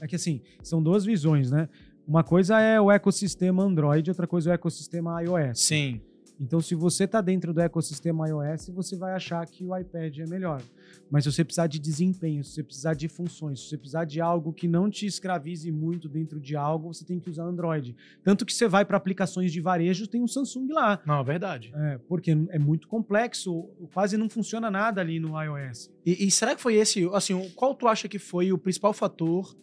[0.00, 1.68] É que assim, são duas visões, né?
[2.10, 5.60] Uma coisa é o ecossistema Android, outra coisa é o ecossistema iOS.
[5.60, 6.00] Sim.
[6.40, 10.26] Então, se você está dentro do ecossistema iOS, você vai achar que o iPad é
[10.26, 10.60] melhor.
[11.08, 14.20] Mas se você precisar de desempenho, se você precisar de funções, se você precisar de
[14.20, 17.94] algo que não te escravize muito dentro de algo, você tem que usar Android.
[18.24, 21.00] Tanto que você vai para aplicações de varejo, tem um Samsung lá.
[21.06, 21.70] Não, é verdade.
[21.72, 25.88] É, porque é muito complexo, quase não funciona nada ali no iOS.
[26.04, 29.54] E, e será que foi esse, assim, qual tu acha que foi o principal fator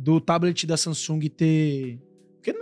[0.00, 2.00] do tablet da Samsung ter
[2.42, 2.54] porque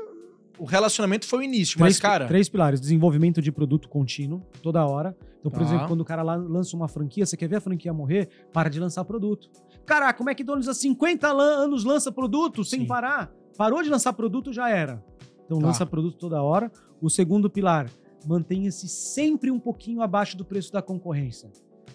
[0.58, 2.26] o relacionamento foi o início, três, mas, cara.
[2.26, 5.16] Três pilares: desenvolvimento de produto contínuo, toda hora.
[5.38, 5.64] Então, por tá.
[5.64, 8.28] exemplo, quando o cara lança uma franquia, você quer ver a franquia morrer?
[8.52, 9.48] Para de lançar produto.
[9.86, 12.86] Caraca, como é que McDonald's há 50 anos lança produto sem Sim.
[12.86, 13.32] parar?
[13.56, 15.02] Parou de lançar produto, já era.
[15.46, 15.68] Então, tá.
[15.68, 16.72] lança produto toda hora.
[17.00, 17.88] O segundo pilar:
[18.26, 21.50] mantenha-se sempre um pouquinho abaixo do preço da concorrência.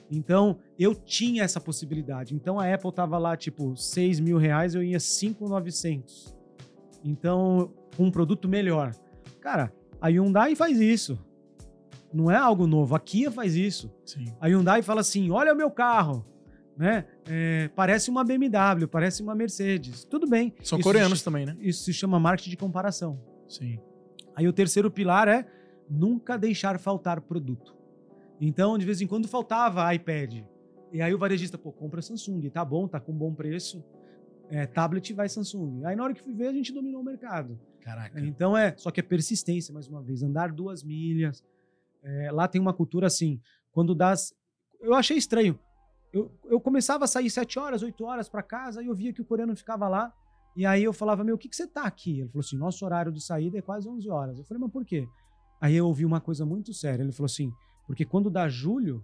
[0.09, 2.35] Então, eu tinha essa possibilidade.
[2.35, 6.35] Então, a Apple tava lá, tipo, 6 mil reais, eu ia 5,900.
[7.03, 8.91] Então, um produto melhor.
[9.41, 11.19] Cara, a Hyundai faz isso.
[12.13, 12.95] Não é algo novo.
[12.95, 13.91] A Kia faz isso.
[14.05, 14.25] Sim.
[14.39, 16.25] A Hyundai fala assim: olha o meu carro.
[16.77, 17.05] Né?
[17.27, 20.03] É, parece uma BMW, parece uma Mercedes.
[20.03, 20.53] Tudo bem.
[20.63, 21.55] São isso coreanos se, também, né?
[21.59, 23.19] Isso se chama marketing de comparação.
[23.47, 23.79] Sim.
[24.35, 25.45] Aí o terceiro pilar é
[25.89, 27.75] nunca deixar faltar produto.
[28.45, 30.43] Então, de vez em quando faltava iPad.
[30.91, 33.83] E aí o varejista, pô, compra Samsung, tá bom, tá com bom preço
[34.49, 35.83] é, tablet vai Samsung.
[35.85, 37.59] Aí na hora que fui ver, a gente dominou o mercado.
[37.81, 38.19] Caraca.
[38.19, 41.43] Então é, só que é persistência, mais uma vez, andar duas milhas.
[42.03, 43.41] É, lá tem uma cultura assim,
[43.71, 44.13] quando dá.
[44.79, 45.57] Eu achei estranho.
[46.11, 49.21] Eu, eu começava a sair sete horas, oito horas para casa e eu via que
[49.21, 50.13] o coreano ficava lá.
[50.55, 52.19] E aí eu falava, meu, o que, que você tá aqui?
[52.19, 54.37] Ele falou assim, nosso horário de saída é quase 11 horas.
[54.37, 55.07] Eu falei, mas por quê?
[55.59, 57.01] Aí eu ouvi uma coisa muito séria.
[57.01, 57.51] Ele falou assim,
[57.85, 59.03] porque quando dá julho,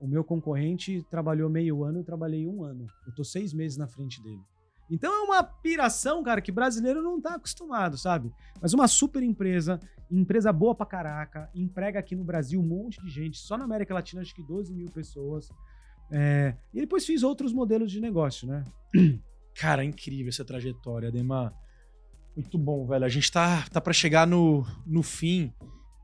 [0.00, 2.86] o meu concorrente trabalhou meio ano, eu trabalhei um ano.
[3.06, 4.42] Eu tô seis meses na frente dele.
[4.90, 8.32] Então é uma piração, cara, que brasileiro não tá acostumado, sabe?
[8.60, 9.78] Mas uma super empresa,
[10.10, 13.94] empresa boa pra caraca, emprega aqui no Brasil um monte de gente, só na América
[13.94, 15.48] Latina acho que 12 mil pessoas.
[16.10, 18.64] É, e depois fiz outros modelos de negócio, né?
[19.54, 21.54] Cara, incrível essa trajetória, Ademar.
[22.34, 23.04] Muito bom, velho.
[23.04, 25.52] A gente tá, tá para chegar no, no fim.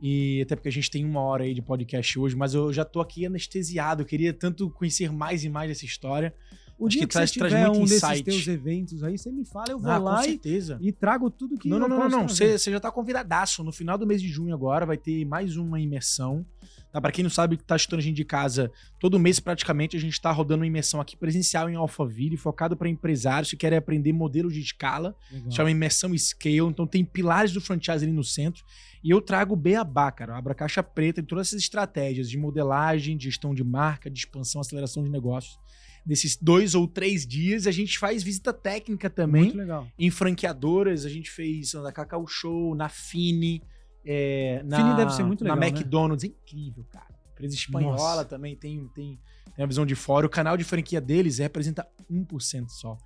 [0.01, 2.85] E até porque a gente tem uma hora aí de podcast hoje, mas eu já
[2.85, 4.03] tô aqui anestesiado.
[4.03, 6.35] Eu queria tanto conhecer mais e mais dessa história.
[6.79, 8.23] O dia que, que traz, você tiver um insight.
[8.23, 10.39] desses teus eventos aí, você me fala, eu vou ah, lá e,
[10.81, 12.29] e, trago tudo que Não, não, não, não, não.
[12.29, 13.65] Você, você já tá convidadaço.
[13.65, 16.45] No final do mês de junho agora vai ter mais uma imersão.
[16.93, 17.01] Tá?
[17.01, 20.01] Para quem não sabe que tá chutando a gente de casa, todo mês praticamente a
[20.01, 24.13] gente tá rodando uma imersão aqui presencial em Alphaville, focado para empresários que querem aprender
[24.13, 25.17] modelos de escala.
[25.33, 25.51] Legal.
[25.51, 26.59] Chama imersão scale.
[26.59, 28.63] Então tem pilares do franchise ali no centro.
[29.07, 30.37] E eu trago o beabá, cara.
[30.37, 34.61] Abra caixa preta em todas essas estratégias de modelagem, de gestão de marca, de expansão,
[34.61, 35.61] aceleração de negócios
[36.05, 37.69] nesses dois ou três dias.
[37.69, 39.45] A gente faz visita técnica também.
[39.45, 39.87] Muito legal.
[39.97, 41.05] Em franqueadoras.
[41.05, 43.63] A gente fez na Cacau Show, na Fini.
[44.05, 45.57] É, na, Fini deve ser muito legal.
[45.57, 45.69] Na né?
[45.69, 46.25] McDonald's.
[46.25, 47.15] É incrível, cara.
[47.33, 48.25] Empresa espanhola Nossa.
[48.25, 49.21] também tem, tem,
[49.55, 50.27] tem a visão de fora.
[50.27, 52.99] O canal de franquia deles representa 1% só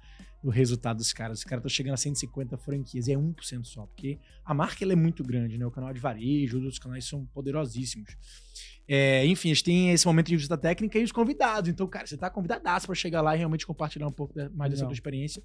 [0.43, 1.39] do resultado dos caras.
[1.39, 4.93] Os caras estão chegando a 150 franquias e é 1% só, porque a marca ela
[4.93, 5.67] é muito grande, né?
[5.67, 8.17] O canal de varejo, os outros canais são poderosíssimos.
[8.89, 11.71] É, enfim, a gente tem esse momento de visita técnica e os convidados.
[11.71, 14.85] Então, cara, você tá convidadaço para chegar lá e realmente compartilhar um pouco mais dessa
[14.85, 15.43] tua experiência.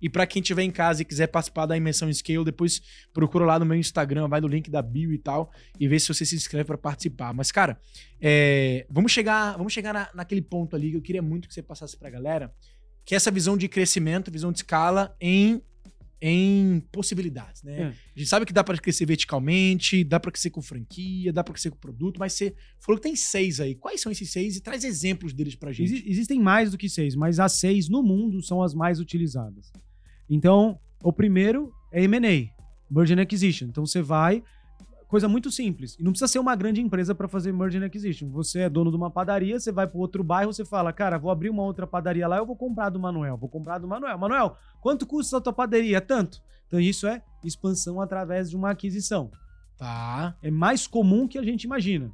[0.00, 2.80] E para quem estiver em casa e quiser participar da imersão Scale, depois
[3.12, 6.08] procura lá no meu Instagram, vai no link da bio e tal, e vê se
[6.08, 7.32] você se inscreve para participar.
[7.32, 7.80] Mas, cara,
[8.20, 11.62] é, vamos chegar, vamos chegar na, naquele ponto ali que eu queria muito que você
[11.62, 12.52] passasse pra galera,
[13.08, 15.62] que é essa visão de crescimento, visão de escala em
[16.20, 17.80] em possibilidades, né?
[17.80, 17.84] É.
[17.86, 21.54] A gente sabe que dá para crescer verticalmente, dá para crescer com franquia, dá para
[21.54, 23.76] crescer com produto, mas você falou que tem seis aí.
[23.76, 25.94] Quais são esses seis e traz exemplos deles pra gente?
[25.94, 29.72] Ex existem mais do que seis, mas as seis no mundo são as mais utilizadas.
[30.28, 32.50] Então, o primeiro é M&A,
[32.90, 33.68] Merger and Acquisition.
[33.68, 34.42] Então você vai
[35.08, 35.96] coisa muito simples.
[35.98, 38.28] E não precisa ser uma grande empresa para fazer merger and acquisition.
[38.30, 41.30] Você é dono de uma padaria, você vai para outro bairro, você fala, cara, vou
[41.30, 44.18] abrir uma outra padaria lá, eu vou comprar do Manuel, vou comprar do Manuel.
[44.18, 46.00] Manuel, quanto custa a tua padaria?
[46.00, 46.40] Tanto.
[46.66, 49.30] Então isso é expansão através de uma aquisição.
[49.78, 50.36] Tá.
[50.42, 52.12] É mais comum que a gente imagina.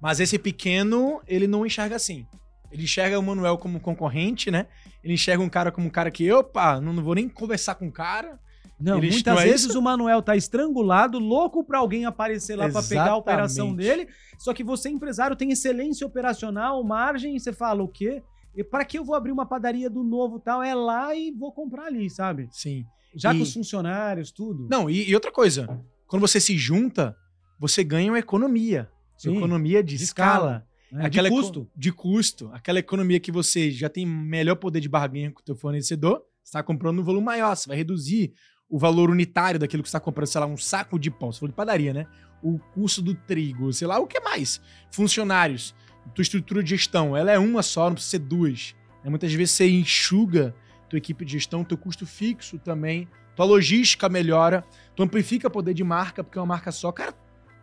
[0.00, 2.26] Mas esse pequeno, ele não enxerga assim.
[2.72, 4.66] Ele enxerga o Manuel como concorrente, né?
[5.04, 7.88] Ele enxerga um cara como um cara que, opa, não, não vou nem conversar com
[7.88, 8.38] o cara.
[8.80, 12.82] Não, Eles muitas é vezes o Manuel tá estrangulado, louco para alguém aparecer lá para
[12.82, 14.08] pegar a operação dele.
[14.38, 18.22] Só que você, empresário, tem excelência operacional, margem, e você fala o quê?
[18.56, 20.62] E para que eu vou abrir uma padaria do novo tal?
[20.62, 22.48] É lá e vou comprar ali, sabe?
[22.50, 22.84] Sim.
[23.14, 23.36] Já e...
[23.36, 24.66] com os funcionários, tudo.
[24.70, 25.68] Não, e, e, outra coisa,
[26.06, 27.14] quando você se junta,
[27.58, 28.90] você ganha uma economia.
[29.16, 29.36] Sim.
[29.36, 30.64] Economia de, de escala.
[30.90, 31.02] escala.
[31.02, 31.70] É, aquela de custo.
[31.76, 32.50] De custo.
[32.52, 36.62] Aquela economia que você já tem melhor poder de barganha com o teu fornecedor, está
[36.62, 38.32] comprando um volume maior, você vai reduzir
[38.70, 41.40] o valor unitário daquilo que você está comprando, sei lá, um saco de pão, você
[41.40, 42.06] falou de padaria, né?
[42.40, 44.60] O custo do trigo, sei lá, o que mais?
[44.92, 45.74] Funcionários,
[46.14, 48.74] tua estrutura de gestão, ela é uma só, não precisa ser duas.
[49.02, 49.10] Né?
[49.10, 50.54] Muitas vezes você enxuga
[50.88, 54.64] tua equipe de gestão, teu custo fixo também, tua logística melhora,
[54.94, 56.92] tu amplifica o poder de marca, porque é uma marca só.
[56.92, 57.14] Cara,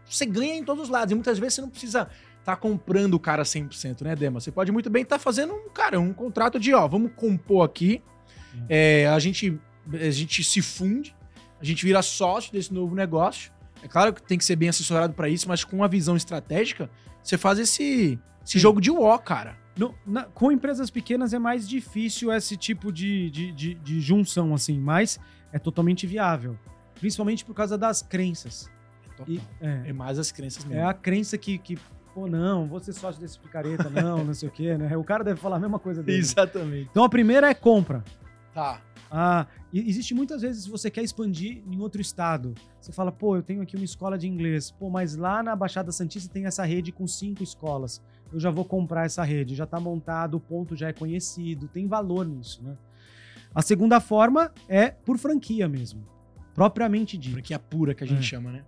[0.06, 1.12] você ganha em todos os lados.
[1.12, 4.40] E muitas vezes você não precisa estar tá comprando o cara 100%, né, Dema?
[4.40, 7.66] Você pode muito bem estar tá fazendo um, cara, um contrato de, ó, vamos compor
[7.66, 8.02] aqui,
[8.70, 9.60] é, a, gente,
[9.94, 11.16] a gente se funde,
[11.60, 13.52] a gente vira sócio desse novo negócio.
[13.82, 16.90] É claro que tem que ser bem assessorado para isso, mas com uma visão estratégica,
[17.24, 19.58] você faz esse, esse jogo de war, cara.
[19.78, 24.54] No, na, com empresas pequenas é mais difícil esse tipo de, de, de, de junção,
[24.54, 25.20] assim, mas
[25.52, 26.58] é totalmente viável.
[26.96, 28.72] Principalmente por causa das crenças.
[29.20, 30.82] É, e, é, é, mais as crenças mesmo.
[30.82, 31.78] É a crença que, que
[32.14, 34.98] pô, não, vou ser sócio desse picareta, não, não sei o quê, né?
[34.98, 36.18] O cara deve falar a mesma coisa dele.
[36.20, 36.88] Exatamente.
[36.90, 38.04] Então a primeira é compra.
[38.58, 38.82] Tá.
[39.12, 42.56] Ah, existe muitas vezes se você quer expandir em outro estado.
[42.82, 44.72] Você fala, pô, eu tenho aqui uma escola de inglês.
[44.72, 48.02] Pô, mas lá na Baixada Santista tem essa rede com cinco escolas.
[48.34, 51.88] Eu já vou comprar essa rede, já está montado, o ponto já é conhecido, tem
[51.88, 52.76] valor nisso, né?
[53.54, 56.04] A segunda forma é por franquia mesmo,
[56.56, 57.34] propriamente dito.
[57.34, 58.24] Franquia pura que a gente é.
[58.24, 58.66] chama, né?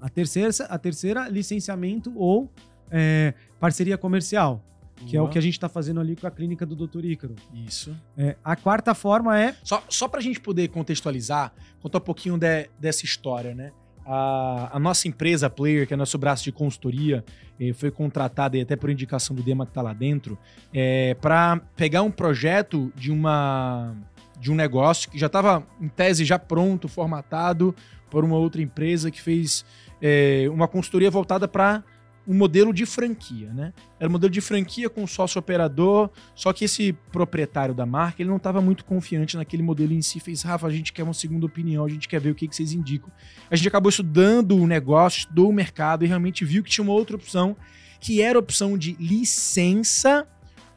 [0.00, 2.52] A terceira, a terceira licenciamento ou
[2.90, 4.64] é, parceria comercial,
[5.06, 7.04] que é o que a gente está fazendo ali com a clínica do Dr.
[7.04, 7.34] Ícaro.
[7.52, 7.96] Isso.
[8.16, 9.54] É, a quarta forma é.
[9.62, 13.72] Só, só para a gente poder contextualizar, contar um pouquinho de, dessa história, né?
[14.04, 17.22] A, a, nossa empresa, Player, que é nosso braço de consultoria,
[17.60, 20.38] eh, foi contratada até por indicação do Dema que está lá dentro,
[20.72, 23.94] é, para pegar um projeto de uma
[24.40, 27.74] de um negócio que já estava em tese já pronto, formatado
[28.08, 29.64] por uma outra empresa que fez
[30.00, 31.82] é, uma consultoria voltada para
[32.28, 33.72] um modelo de franquia, né?
[33.98, 38.28] Era um modelo de franquia com sócio operador, só que esse proprietário da marca, ele
[38.28, 41.46] não estava muito confiante naquele modelo em si, fez, Rafa, a gente quer uma segunda
[41.46, 43.10] opinião, a gente quer ver o que, que vocês indicam.
[43.50, 46.92] A gente acabou estudando o negócio, estudou o mercado e realmente viu que tinha uma
[46.92, 47.56] outra opção,
[47.98, 50.28] que era a opção de licença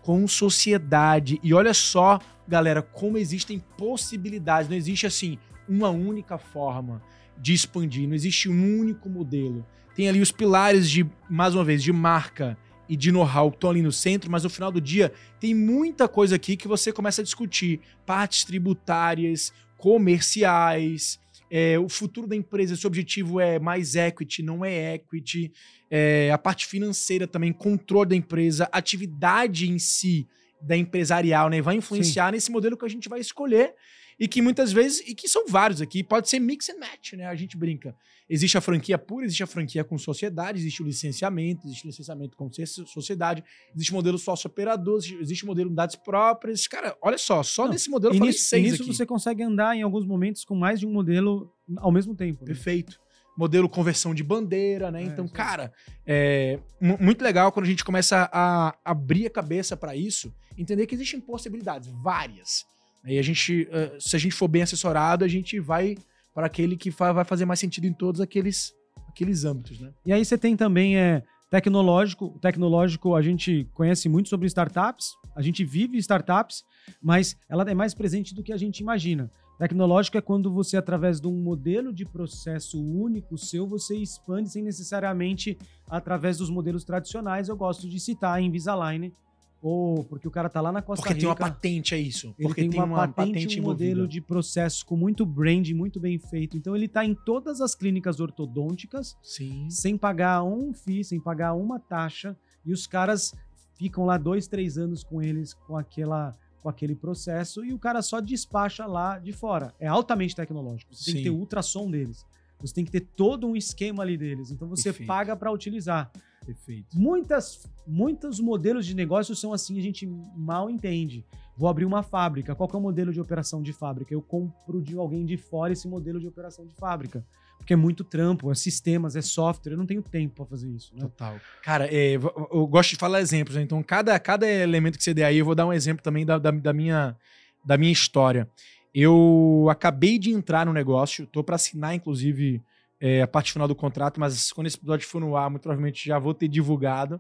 [0.02, 1.38] com sociedade.
[1.44, 5.38] E olha só, galera, como existem possibilidades, não existe assim
[5.68, 7.02] uma única forma
[7.38, 9.66] de expandir, não existe um único modelo.
[9.96, 13.70] Tem ali os pilares de, mais uma vez, de marca e de know-how que estão
[13.70, 17.22] ali no centro, mas no final do dia tem muita coisa aqui que você começa
[17.22, 17.80] a discutir.
[18.06, 21.20] Partes tributárias, comerciais,
[21.50, 25.52] é, o futuro da empresa, se o objetivo é mais equity, não é equity,
[25.90, 30.28] é, a parte financeira também, controle da empresa, atividade em si
[30.62, 31.62] da empresarial, né?
[31.62, 32.32] Vai influenciar Sim.
[32.34, 33.74] nesse modelo que a gente vai escolher
[34.22, 37.26] e que muitas vezes, e que são vários aqui, pode ser mix and match, né?
[37.26, 37.96] A gente brinca.
[38.30, 42.38] Existe a franquia pura, existe a franquia com sociedade, existe o licenciamento, existe o licenciamento
[42.38, 42.48] com
[42.86, 43.44] sociedade,
[43.74, 46.68] existe o modelo sócio-operador, existe o modelo unidades próprias.
[46.68, 48.94] Cara, olha só, só Não, nesse modelo eu falei nisso, seis nisso aqui.
[48.94, 52.42] você consegue andar em alguns momentos com mais de um modelo ao mesmo tempo.
[52.42, 52.46] Né?
[52.46, 53.00] Perfeito.
[53.36, 55.02] Modelo conversão de bandeira, né?
[55.02, 55.74] É, então, cara,
[56.06, 60.94] é muito legal quando a gente começa a abrir a cabeça para isso, entender que
[60.94, 62.70] existem possibilidades, várias.
[63.06, 65.96] E a gente, eh, se a gente for bem assessorado, a gente vai
[66.34, 68.74] para aquele que vai fazer mais sentido em todos aqueles,
[69.08, 69.92] aqueles âmbitos, né?
[70.06, 72.40] E aí você tem também é, tecnológico.
[72.40, 76.64] Tecnológico, a gente conhece muito sobre startups, a gente vive startups,
[77.02, 79.30] mas ela é mais presente do que a gente imagina.
[79.60, 84.64] Tecnológico é quando você, através de um modelo de processo único seu, você expande sem
[84.64, 85.56] necessariamente
[85.88, 87.48] através dos modelos tradicionais.
[87.48, 89.14] Eu gosto de citar a Invisalign,
[89.62, 91.28] ou porque o cara tá lá na Costa porque Rica.
[91.28, 92.34] Porque tem uma patente, é isso.
[92.42, 96.18] Porque tem, uma, uma patente, patente um modelo de processo com muito brand, muito bem
[96.18, 96.58] feito.
[96.58, 99.70] Então ele tá em todas as clínicas ortodônticas, Sim.
[99.70, 102.36] sem pagar um FII, sem pagar uma taxa.
[102.66, 103.34] E os caras
[103.78, 108.04] ficam lá dois, três anos com eles, com aquela com aquele processo e o cara
[108.04, 109.74] só despacha lá de fora.
[109.80, 110.94] É altamente tecnológico.
[110.94, 111.14] Você Sim.
[111.14, 112.24] tem que ter ultrassom deles.
[112.60, 114.52] Você tem que ter todo um esquema ali deles.
[114.52, 115.08] Então você Perfeito.
[115.08, 116.12] paga para utilizar.
[116.46, 116.98] Perfeito.
[116.98, 121.26] Muitas, muitos modelos de negócio são assim, a gente mal entende.
[121.56, 122.56] Vou abrir uma fábrica.
[122.56, 124.14] Qual é o modelo de operação de fábrica?
[124.14, 127.24] Eu compro de alguém de fora esse modelo de operação de fábrica.
[127.58, 129.74] Porque é muito trampo, é sistemas, é software.
[129.74, 130.92] Eu não tenho tempo para fazer isso.
[130.96, 131.02] Né?
[131.02, 131.40] Total.
[131.62, 133.56] Cara, é, eu gosto de falar exemplos.
[133.56, 133.62] Né?
[133.62, 136.40] Então, cada, cada elemento que você der aí, eu vou dar um exemplo também da,
[136.40, 137.16] da, da minha,
[137.64, 138.50] da minha história.
[138.94, 142.62] Eu acabei de entrar no negócio, tô para assinar, inclusive,
[143.02, 146.08] é, a parte final do contrato, mas quando esse episódio for no ar, muito provavelmente
[146.08, 147.20] já vou ter divulgado.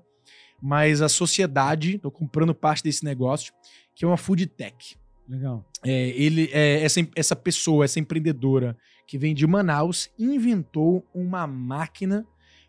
[0.61, 3.51] Mas a sociedade, estou comprando parte desse negócio,
[3.95, 4.95] que é uma food tech.
[5.27, 5.65] Legal.
[5.83, 8.77] É, ele, é, essa, essa pessoa, essa empreendedora
[9.07, 12.25] que vem de Manaus, inventou uma máquina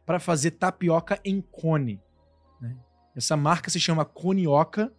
[0.06, 2.00] para fazer tapioca em cone.
[2.60, 2.74] Né?
[3.14, 4.90] Essa marca se chama Conioca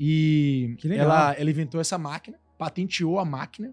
[0.00, 3.72] e ela, ela inventou essa máquina patenteou a máquina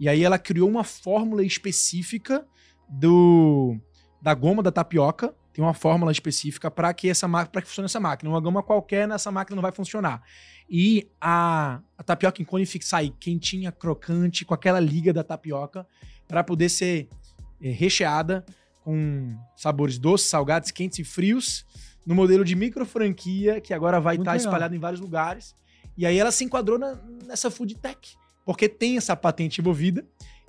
[0.00, 2.44] e aí ela criou uma fórmula específica
[2.88, 3.76] do
[4.20, 5.34] da goma da tapioca.
[5.52, 8.30] Tem uma fórmula específica para que essa para que funcione essa máquina.
[8.30, 10.22] Uma goma qualquer nessa máquina não vai funcionar.
[10.68, 15.86] E a, a tapioca em cone sair quentinha, crocante, com aquela liga da tapioca
[16.26, 17.08] para poder ser
[17.60, 18.44] é, recheada
[18.82, 21.64] com sabores doces, salgados, quentes e frios,
[22.06, 25.54] no modelo de micro franquia que agora vai estar tá espalhado em vários lugares.
[25.96, 30.04] E aí ela se enquadrou na, nessa food tech, porque tem essa patente envolvida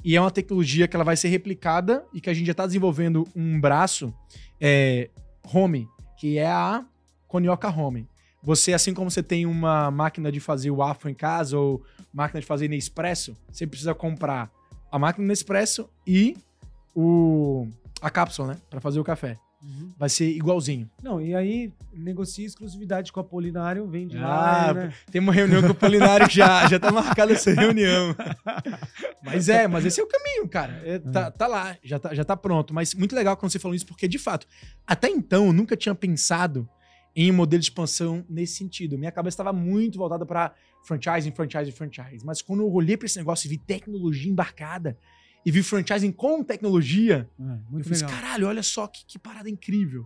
[0.06, 2.64] e é uma tecnologia que ela vai ser replicada e que a gente já está
[2.68, 4.14] desenvolvendo um braço
[4.62, 5.10] é,
[5.52, 5.90] home,
[6.20, 6.86] que é a
[7.28, 8.08] Conioca Home.
[8.44, 11.84] Você, assim como você tem uma máquina de fazer o afro em casa ou
[12.14, 14.52] máquina de fazer Nespresso, você precisa comprar
[14.92, 16.38] a máquina Nespresso e
[16.96, 17.68] o,
[18.00, 18.58] a cápsula, né?
[18.70, 19.36] Para fazer o café.
[19.66, 19.92] Uhum.
[19.98, 20.88] Vai ser igualzinho.
[21.02, 24.74] Não, e aí negocia exclusividade com a Polinário, vende ah, lá.
[24.74, 24.94] Né?
[25.12, 28.16] Tem uma reunião com o Polinário já, já tá marcada essa reunião.
[29.24, 30.82] mas é, mas esse é o caminho, cara.
[30.86, 31.32] É, tá, é.
[31.32, 32.76] tá lá, já tá, já tá pronto.
[32.76, 34.46] Mas muito legal quando você falou isso, porque de fato,
[34.86, 36.70] até então eu nunca tinha pensado
[37.16, 39.00] em um modelo de expansão nesse sentido.
[39.00, 40.54] Minha cabeça estava muito voltada para
[40.84, 42.26] franchising, franchising, franchising.
[42.26, 44.96] Mas quando eu olhei para esse negócio e vi tecnologia embarcada,
[45.46, 47.44] e vi franchising com tecnologia, é,
[47.78, 50.06] eu falei assim, caralho, olha só que, que, parada incrível.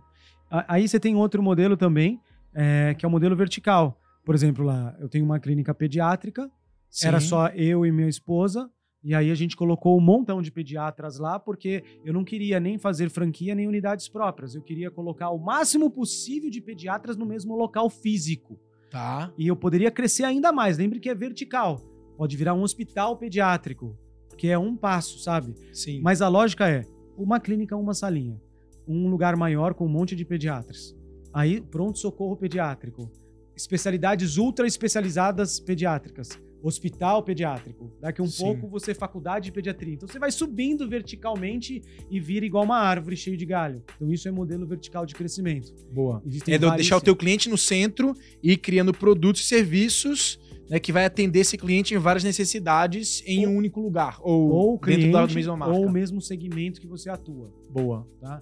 [0.68, 2.20] Aí você tem outro modelo também,
[2.52, 3.98] é, que é o modelo vertical.
[4.24, 6.50] Por exemplo, lá, eu tenho uma clínica pediátrica,
[6.90, 7.08] Sim.
[7.08, 8.68] era só eu e minha esposa,
[9.02, 12.76] e aí a gente colocou um montão de pediatras lá, porque eu não queria nem
[12.76, 14.54] fazer franquia nem unidades próprias.
[14.54, 18.60] Eu queria colocar o máximo possível de pediatras no mesmo local físico.
[18.90, 19.32] Tá.
[19.38, 20.76] E eu poderia crescer ainda mais.
[20.76, 21.80] Lembre que é vertical.
[22.18, 23.96] Pode virar um hospital pediátrico
[24.36, 25.54] que é um passo, sabe?
[25.72, 26.00] Sim.
[26.00, 26.84] Mas a lógica é
[27.16, 28.40] uma clínica, uma salinha,
[28.86, 30.96] um lugar maior com um monte de pediatras.
[31.32, 33.10] Aí, pronto-socorro pediátrico,
[33.54, 36.30] especialidades ultra especializadas pediátricas,
[36.62, 37.90] hospital pediátrico.
[38.00, 38.44] Daqui um Sim.
[38.44, 39.94] pouco você faculdade de pediatria.
[39.94, 43.82] Então você vai subindo verticalmente e vira igual uma árvore cheia de galho.
[43.96, 45.72] Então isso é modelo vertical de crescimento.
[45.92, 46.22] Boa.
[46.26, 50.38] Existem é deixar o teu cliente no centro e ir criando produtos e serviços
[50.70, 54.50] né, que vai atender esse cliente em várias necessidades em ou, um único lugar, ou,
[54.50, 55.74] ou cliente, dentro da mesma marca.
[55.74, 57.52] Ou o mesmo segmento que você atua.
[57.68, 58.06] Boa.
[58.20, 58.40] Tá?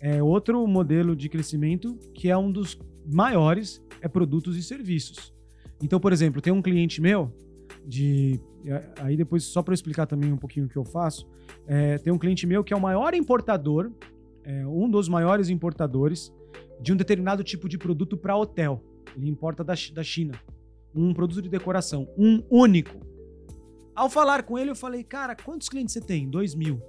[0.00, 2.76] É, outro modelo de crescimento que é um dos
[3.06, 5.32] maiores é produtos e serviços.
[5.80, 7.32] Então, por exemplo, tem um cliente meu
[7.86, 8.40] de
[9.00, 11.26] aí depois só para explicar também um pouquinho o que eu faço,
[11.66, 13.90] é, tem um cliente meu que é o maior importador,
[14.44, 16.32] é, um dos maiores importadores
[16.80, 18.82] de um determinado tipo de produto para hotel.
[19.16, 20.34] Ele importa da, da China
[20.94, 23.06] um produto de decoração, um único.
[23.94, 26.28] Ao falar com ele, eu falei, cara, quantos clientes você tem?
[26.28, 26.80] Dois mil.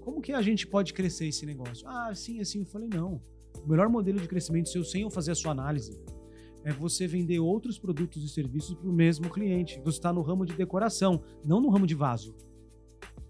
[0.00, 1.86] Como que a gente pode crescer esse negócio?
[1.88, 2.60] Ah, sim, assim.
[2.60, 3.20] Eu falei, não.
[3.64, 5.98] O melhor modelo de crescimento seu, sem eu fazer a sua análise,
[6.64, 9.80] é você vender outros produtos e serviços para o mesmo cliente.
[9.84, 12.34] Você está no ramo de decoração, não no ramo de vaso.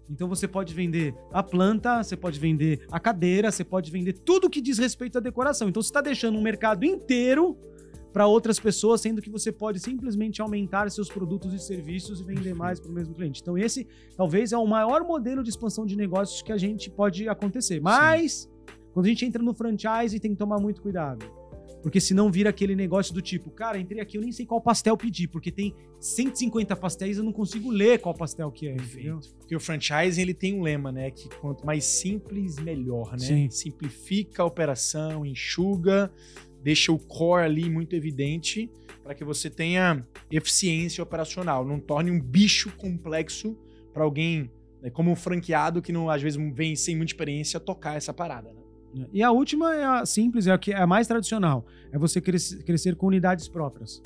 [0.09, 4.49] Então você pode vender a planta, você pode vender a cadeira, você pode vender tudo
[4.49, 5.67] que diz respeito à decoração.
[5.67, 7.57] Então você está deixando um mercado inteiro
[8.17, 12.55] para outras pessoas, sendo que você pode simplesmente aumentar seus produtos e serviços e vender
[12.55, 13.41] mais para o mesmo cliente.
[13.43, 17.29] Então, esse talvez é o maior modelo de expansão de negócios que a gente pode
[17.29, 17.79] acontecer.
[17.79, 18.49] Mas, Sim.
[18.91, 21.31] quando a gente entra no franchise, tem que tomar muito cuidado.
[21.83, 24.97] Porque senão vira aquele negócio do tipo, cara, entrei aqui, eu nem sei qual pastel
[24.97, 28.73] pedir, porque tem 150 pastéis, eu não consigo ler qual pastel que é.
[28.73, 29.19] Entendeu?
[29.37, 31.11] Porque o franchise ele tem um lema, né?
[31.11, 33.19] Que quanto mais simples, melhor, né?
[33.19, 33.49] Sim.
[33.51, 36.11] Simplifica a operação, enxuga
[36.63, 38.69] deixa o core ali muito evidente
[39.03, 43.57] para que você tenha eficiência operacional, não torne um bicho complexo
[43.93, 44.51] para alguém,
[44.81, 48.53] né, como um franqueado que não às vezes vem sem muita experiência tocar essa parada.
[48.93, 49.07] Né?
[49.13, 52.19] E a última é a simples, é a que é a mais tradicional, é você
[52.19, 54.01] crescer, crescer com unidades próprias.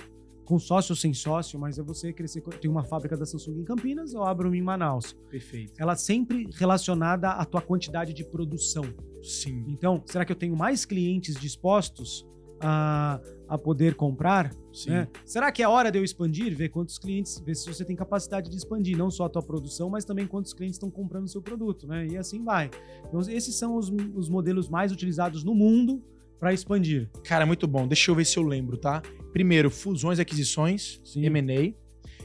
[0.45, 2.41] Com sócio ou sem sócio, mas é você crescer.
[2.41, 5.15] Tem uma fábrica da Samsung em Campinas, eu abro uma em Manaus.
[5.29, 5.73] Perfeito.
[5.79, 8.83] Ela sempre relacionada à tua quantidade de produção.
[9.23, 9.63] Sim.
[9.67, 12.27] Então, será que eu tenho mais clientes dispostos
[12.61, 14.53] a, a poder comprar.
[14.87, 15.07] Né?
[15.25, 16.55] Será que é hora de eu expandir?
[16.55, 19.89] Ver quantos clientes, ver se você tem capacidade de expandir, não só a tua produção,
[19.89, 22.07] mas também quantos clientes estão comprando o seu produto, né?
[22.07, 22.69] E assim vai.
[23.05, 26.01] Então, esses são os, os modelos mais utilizados no mundo
[26.39, 27.09] para expandir.
[27.23, 27.87] Cara, muito bom.
[27.87, 29.01] Deixa eu ver se eu lembro, tá?
[29.33, 31.73] Primeiro, fusões e aquisições, M&A.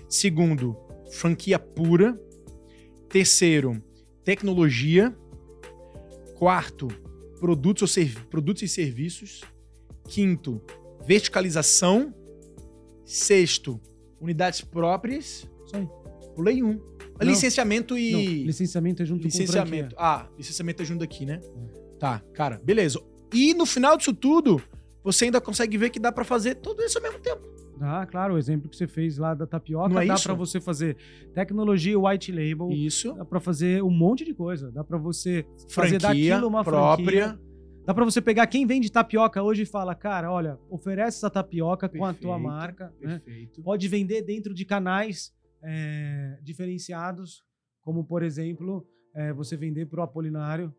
[0.08, 0.76] Segundo,
[1.10, 2.18] franquia pura.
[3.08, 3.82] Terceiro,
[4.24, 5.14] tecnologia.
[6.36, 6.88] Quarto,
[7.40, 9.42] produtos, ou produtos e serviços.
[10.08, 10.60] Quinto,
[11.06, 12.14] verticalização.
[13.04, 13.80] Sexto,
[14.20, 15.48] unidades próprias.
[15.64, 15.88] Isso aí.
[16.34, 16.72] Pulei um.
[16.72, 18.12] Não, licenciamento e.
[18.12, 19.94] Não, licenciamento é junto licenciamento.
[19.94, 21.40] com Ah, licenciamento é junto aqui, né?
[21.42, 21.96] É.
[21.98, 23.00] Tá, cara, beleza.
[23.32, 24.60] E no final disso tudo,
[25.02, 27.46] você ainda consegue ver que dá para fazer tudo isso ao mesmo tempo.
[27.78, 30.60] Dá, claro, o exemplo que você fez lá da tapioca, Não é dá para você
[30.60, 30.96] fazer
[31.34, 32.70] tecnologia white label.
[32.70, 33.12] Isso.
[33.14, 34.72] Dá para fazer um monte de coisa.
[34.72, 37.28] Dá para você franquia fazer daquilo uma própria.
[37.28, 37.45] Franquia.
[37.86, 41.88] Dá para você pegar quem vende tapioca hoje e fala, cara, olha, oferece essa tapioca
[41.88, 42.92] perfeito, com a tua marca.
[43.00, 43.20] Né?
[43.20, 43.60] Perfeito.
[43.60, 43.64] Né?
[43.64, 45.32] Pode vender dentro de canais
[45.62, 47.44] é, diferenciados,
[47.80, 48.84] como por exemplo,
[49.14, 50.74] é, você vender para o Apolinário.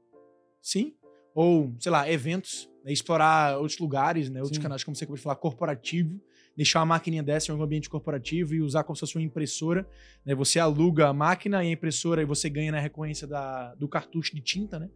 [0.62, 0.96] Sim.
[1.34, 2.92] Ou, sei lá, eventos, né?
[2.92, 4.42] explorar outros lugares, né?
[4.42, 4.64] outros Sim.
[4.64, 6.20] canais, como você acabou de falar, corporativo
[6.58, 9.88] deixar uma maquininha dessa em um ambiente corporativo e usar como se fosse uma impressora.
[10.26, 10.34] Né?
[10.34, 14.36] Você aluga a máquina e a impressora e você ganha na recorrência da, do cartucho
[14.36, 14.90] de tinta, né?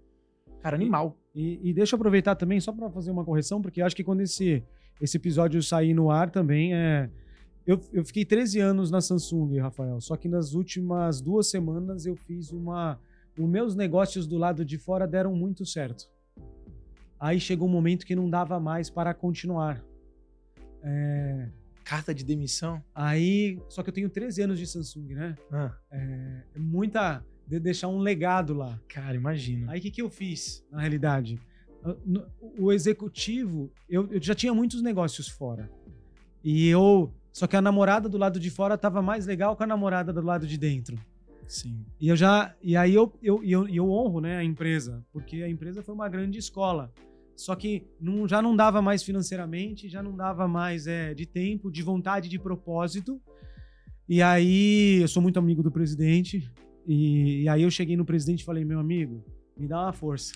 [0.62, 1.18] Cara, animal.
[1.34, 4.22] E, e deixa eu aproveitar também, só para fazer uma correção, porque acho que quando
[4.22, 4.64] esse,
[5.02, 7.10] esse episódio sair no ar também, é,
[7.66, 12.16] eu, eu fiquei 13 anos na Samsung, Rafael, só que nas últimas duas semanas eu
[12.16, 13.00] fiz uma.
[13.38, 16.10] Os meus negócios do lado de fora deram muito certo.
[17.20, 19.82] Aí chegou um momento que não dava mais para continuar.
[20.84, 21.50] É...
[21.86, 22.84] Carta de demissão?
[22.96, 25.36] Aí, só que eu tenho 13 anos de Samsung, né?
[25.52, 25.72] Ah.
[25.92, 27.24] É, é muita.
[27.52, 28.80] De deixar um legado lá.
[28.88, 29.70] Cara, imagina.
[29.70, 31.38] Aí o que, que eu fiz, na realidade?
[32.58, 35.70] O executivo, eu, eu já tinha muitos negócios fora.
[36.42, 37.14] E eu.
[37.30, 40.22] Só que a namorada do lado de fora tava mais legal que a namorada do
[40.22, 40.98] lado de dentro.
[41.46, 41.86] Sim.
[42.00, 42.56] E eu já.
[42.64, 46.08] E aí eu, eu, eu, eu honro né, a empresa, porque a empresa foi uma
[46.08, 46.90] grande escola.
[47.36, 51.70] Só que não, já não dava mais financeiramente, já não dava mais é, de tempo,
[51.70, 53.22] de vontade, de propósito.
[54.08, 56.50] E aí, eu sou muito amigo do presidente.
[56.86, 59.24] E, e aí eu cheguei no presidente e falei, meu amigo,
[59.58, 60.34] me dá uma força.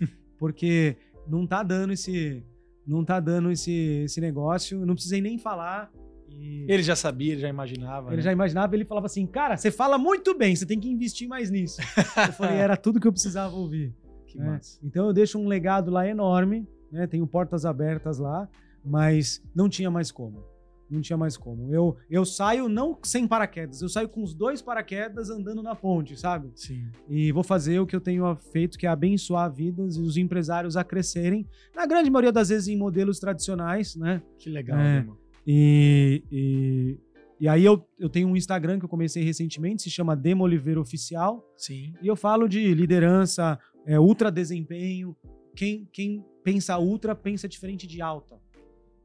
[0.38, 0.96] Porque
[1.26, 2.44] não tá dando esse.
[2.86, 4.84] Não tá dando esse, esse negócio.
[4.86, 5.90] Não precisei nem falar.
[6.30, 6.66] E...
[6.68, 8.08] Ele já sabia, ele já imaginava.
[8.08, 8.22] Ele né?
[8.22, 11.50] já imaginava, ele falava assim: Cara, você fala muito bem, você tem que investir mais
[11.50, 11.80] nisso.
[12.16, 13.94] eu falei, era tudo que eu precisava ouvir.
[14.28, 14.44] Que né?
[14.44, 14.78] massa.
[14.84, 17.06] Então eu deixo um legado lá enorme, né?
[17.06, 18.46] Tenho portas abertas lá,
[18.84, 20.44] mas não tinha mais como.
[20.90, 21.72] Não tinha mais como.
[21.72, 26.18] Eu, eu saio não sem paraquedas, eu saio com os dois paraquedas andando na ponte,
[26.18, 26.50] sabe?
[26.54, 26.86] Sim.
[27.08, 30.76] E vou fazer o que eu tenho feito, que é abençoar vidas e os empresários
[30.76, 34.22] a crescerem, na grande maioria das vezes em modelos tradicionais, né?
[34.38, 35.06] Que legal, é,
[35.46, 36.98] e, e,
[37.40, 40.78] e aí eu, eu tenho um Instagram que eu comecei recentemente, se chama Demo Oliveira
[40.78, 41.42] Oficial.
[41.56, 41.94] Sim.
[42.02, 45.16] E eu falo de liderança, é, ultra desempenho.
[45.56, 48.38] Quem, quem pensa ultra pensa diferente de alta.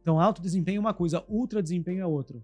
[0.04, 2.38] Então, alto desempenho é uma coisa, ultra desempenho é outra.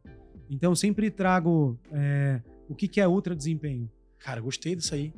[0.49, 3.91] Então, eu sempre trago é, o que, que é ultra desempenho.
[4.17, 5.13] Cara, gostei disso aí.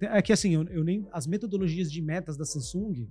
[0.00, 3.06] É, é que assim, eu, eu, nem as metodologias de metas da Samsung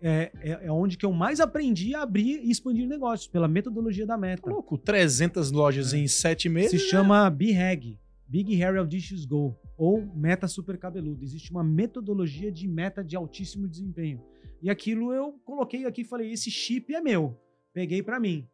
[0.00, 4.06] é, é, é, onde que eu mais aprendi a abrir e expandir negócios, pela metodologia
[4.06, 4.42] da meta.
[4.42, 5.98] Tá louco, 300 lojas é.
[5.98, 6.70] em 7 meses.
[6.70, 6.90] Se né?
[6.90, 7.98] chama BHAG,
[8.28, 11.24] Big Harry Audacious Go ou meta super cabeludo.
[11.24, 14.22] Existe uma metodologia de meta de altíssimo desempenho.
[14.60, 17.38] E aquilo eu coloquei aqui e falei: esse chip é meu.
[17.78, 18.44] Peguei para mim.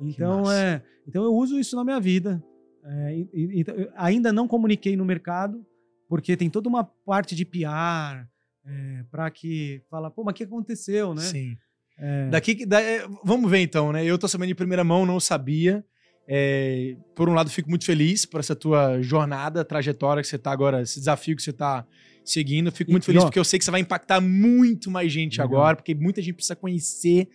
[0.00, 2.42] Então, é, então eu uso isso na minha vida.
[2.84, 3.64] É, e, e,
[3.94, 5.64] ainda não comuniquei no mercado,
[6.08, 8.26] porque tem toda uma parte de PR
[8.66, 11.22] é, para que fala, pô, mas o que aconteceu, né?
[11.22, 11.56] Sim.
[11.96, 12.28] É...
[12.28, 14.04] Daqui, da, é, vamos ver então, né?
[14.04, 15.84] Eu tô sabendo de primeira mão, não sabia.
[16.26, 20.50] É, por um lado, fico muito feliz por essa tua jornada, trajetória que você está
[20.50, 21.86] agora, esse desafio que você está
[22.24, 22.72] seguindo.
[22.72, 25.40] Fico e, muito feliz ó, porque eu sei que você vai impactar muito mais gente
[25.40, 25.46] legal.
[25.46, 27.28] agora, porque muita gente precisa conhecer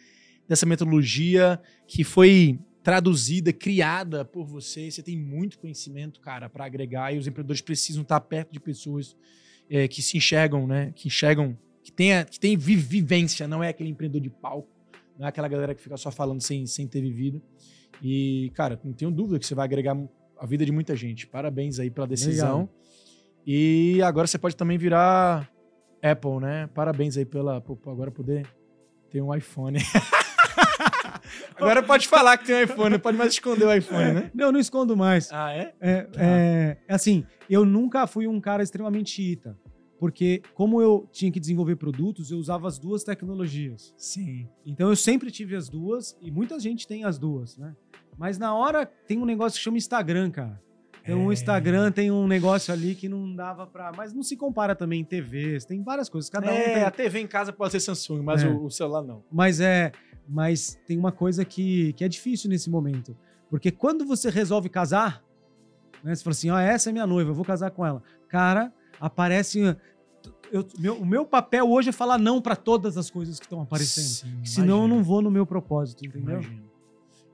[0.47, 4.89] dessa metodologia que foi traduzida, criada por você.
[4.89, 9.15] Você tem muito conhecimento, cara, para agregar e os empreendedores precisam estar perto de pessoas
[9.69, 10.93] é, que se enxergam, né?
[10.95, 14.69] Que enxergam, que tem, que tem vivência, não é aquele empreendedor de palco,
[15.19, 17.41] não é aquela galera que fica só falando sem, sem ter vivido.
[18.01, 19.97] E, cara, não tenho dúvida que você vai agregar
[20.39, 21.27] a vida de muita gente.
[21.27, 22.59] Parabéns aí pela decisão.
[22.59, 22.69] Legal.
[23.45, 25.51] E agora você pode também virar
[26.01, 26.67] Apple, né?
[26.67, 28.47] Parabéns aí pela por agora poder
[29.09, 29.79] ter um iPhone.
[31.57, 34.31] agora pode falar que tem um iPhone, não pode mais esconder o iPhone, é, né?
[34.33, 35.31] Não, não escondo mais.
[35.31, 35.73] Ah, é?
[35.79, 36.19] É, tá.
[36.21, 39.57] é, é assim, eu nunca fui um cara extremamente chita.
[39.99, 43.95] Porque, como eu tinha que desenvolver produtos, eu usava as duas tecnologias.
[43.97, 44.47] Sim.
[44.63, 47.75] Então, eu sempre tive as duas, e muita gente tem as duas, né?
[48.17, 50.61] Mas na hora tem um negócio que chama Instagram, cara.
[51.07, 51.25] Então, é.
[51.25, 53.93] o Instagram tem um negócio ali que não dava pra.
[53.95, 56.29] Mas não se compara também em TVs, tem várias coisas.
[56.29, 56.83] Cada é, um tem...
[56.83, 58.47] a TV em casa pode ser Samsung, mas é.
[58.47, 59.23] o, o, celular não.
[59.31, 59.93] Mas é.
[60.27, 63.15] Mas tem uma coisa que, que é difícil nesse momento.
[63.49, 65.23] Porque quando você resolve casar,
[66.03, 66.15] né?
[66.15, 68.01] Você fala assim: ó, oh, essa é minha noiva, eu vou casar com ela.
[68.27, 69.77] Cara, aparece.
[70.51, 73.61] Eu, meu, o meu papel hoje é falar não para todas as coisas que estão
[73.61, 74.31] aparecendo.
[74.31, 76.39] Sim, senão eu não vou no meu propósito, entendeu?
[76.39, 76.67] Imagino.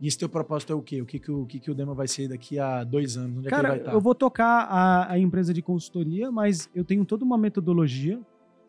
[0.02, 1.02] E esse teu propósito é o quê?
[1.02, 3.38] O que, que, o, que, que o Dema vai ser daqui a dois anos?
[3.38, 3.94] Onde Cara, é que ele vai estar?
[3.94, 8.20] Eu vou tocar a, a empresa de consultoria, mas eu tenho toda uma metodologia.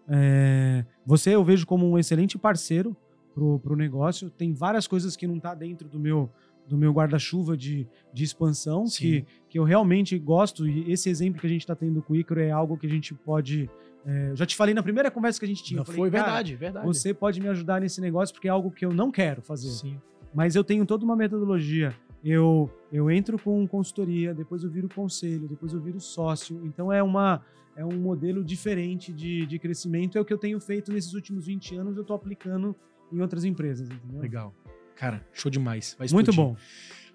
[0.07, 2.95] É, você eu vejo como um excelente parceiro
[3.35, 4.31] pro, pro negócio.
[4.31, 6.31] Tem várias coisas que não tá dentro do meu
[6.67, 11.47] do meu guarda-chuva de, de expansão, que, que eu realmente gosto, e esse exemplo que
[11.47, 13.69] a gente está tendo com o Icaro é algo que a gente pode.
[14.07, 15.79] É, eu já te falei na primeira conversa que a gente tinha.
[15.79, 16.87] Não, falei, foi verdade, verdade.
[16.87, 19.69] Você pode me ajudar nesse negócio porque é algo que eu não quero fazer.
[19.69, 20.01] Sim.
[20.33, 21.95] Mas eu tenho toda uma metodologia.
[22.25, 26.61] Eu, eu entro com consultoria, depois eu viro conselho, depois eu viro sócio.
[26.65, 27.43] Então é uma
[27.77, 30.17] é um modelo diferente de, de crescimento.
[30.17, 32.75] É o que eu tenho feito nesses últimos 20 anos, eu estou aplicando
[33.13, 34.21] em outras empresas, entendeu?
[34.21, 34.55] Legal.
[34.97, 35.97] Cara, show demais.
[36.13, 36.57] Muito bom.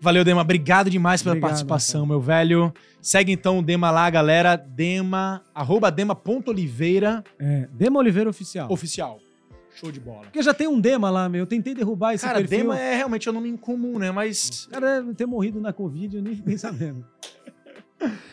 [0.01, 0.41] Valeu, Dema.
[0.41, 2.73] Obrigado demais pela Obrigado, participação, meu velho.
[3.01, 4.55] Segue então o Dema lá, galera.
[4.55, 7.23] Dema, arroba dema.oliveira.
[7.37, 8.71] É, Dema Oliveira Oficial.
[8.71, 9.19] Oficial.
[9.75, 10.21] Show de bola.
[10.23, 11.41] Porque já tem um Dema lá, meu.
[11.41, 12.59] Eu tentei derrubar esse Cara, perfil.
[12.59, 14.11] Dema é realmente um nome incomum, né?
[14.11, 14.65] Mas...
[14.65, 17.05] O cara deve ter morrido na Covid, eu nem fiquei sabendo.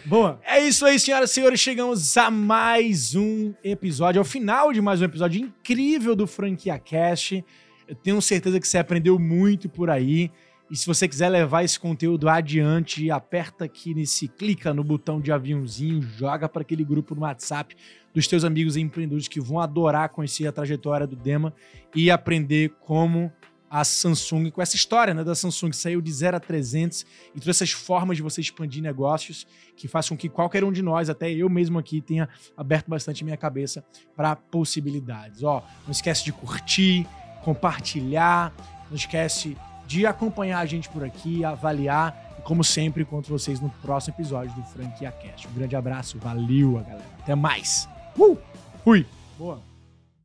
[0.04, 0.40] Boa.
[0.44, 1.60] É isso aí, senhoras e senhores.
[1.60, 7.44] Chegamos a mais um episódio, ao final de mais um episódio incrível do Franquia Cast.
[7.88, 10.30] Eu tenho certeza que você aprendeu muito por aí.
[10.68, 15.30] E se você quiser levar esse conteúdo adiante, aperta aqui nesse, clica no botão de
[15.30, 17.76] aviãozinho, joga para aquele grupo no WhatsApp
[18.12, 21.54] dos teus amigos empreendedores que vão adorar conhecer a trajetória do Dema
[21.94, 23.32] e aprender como
[23.76, 27.04] a Samsung, com essa história né, da Samsung, saiu de 0 a 300
[27.34, 29.46] e todas essas formas de você expandir negócios
[29.76, 33.22] que façam com que qualquer um de nós, até eu mesmo aqui, tenha aberto bastante
[33.22, 33.84] minha cabeça
[34.16, 35.42] para possibilidades.
[35.42, 37.06] Ó, não esquece de curtir,
[37.42, 38.54] compartilhar,
[38.88, 39.54] não esquece
[39.86, 42.34] de acompanhar a gente por aqui, avaliar.
[42.38, 45.46] E como sempre, encontro vocês no próximo episódio do Franquia Cast.
[45.48, 47.04] Um grande abraço, valeu, galera.
[47.20, 47.86] Até mais.
[48.18, 48.38] Uh!
[48.82, 49.04] Fui!
[49.36, 49.75] Boa!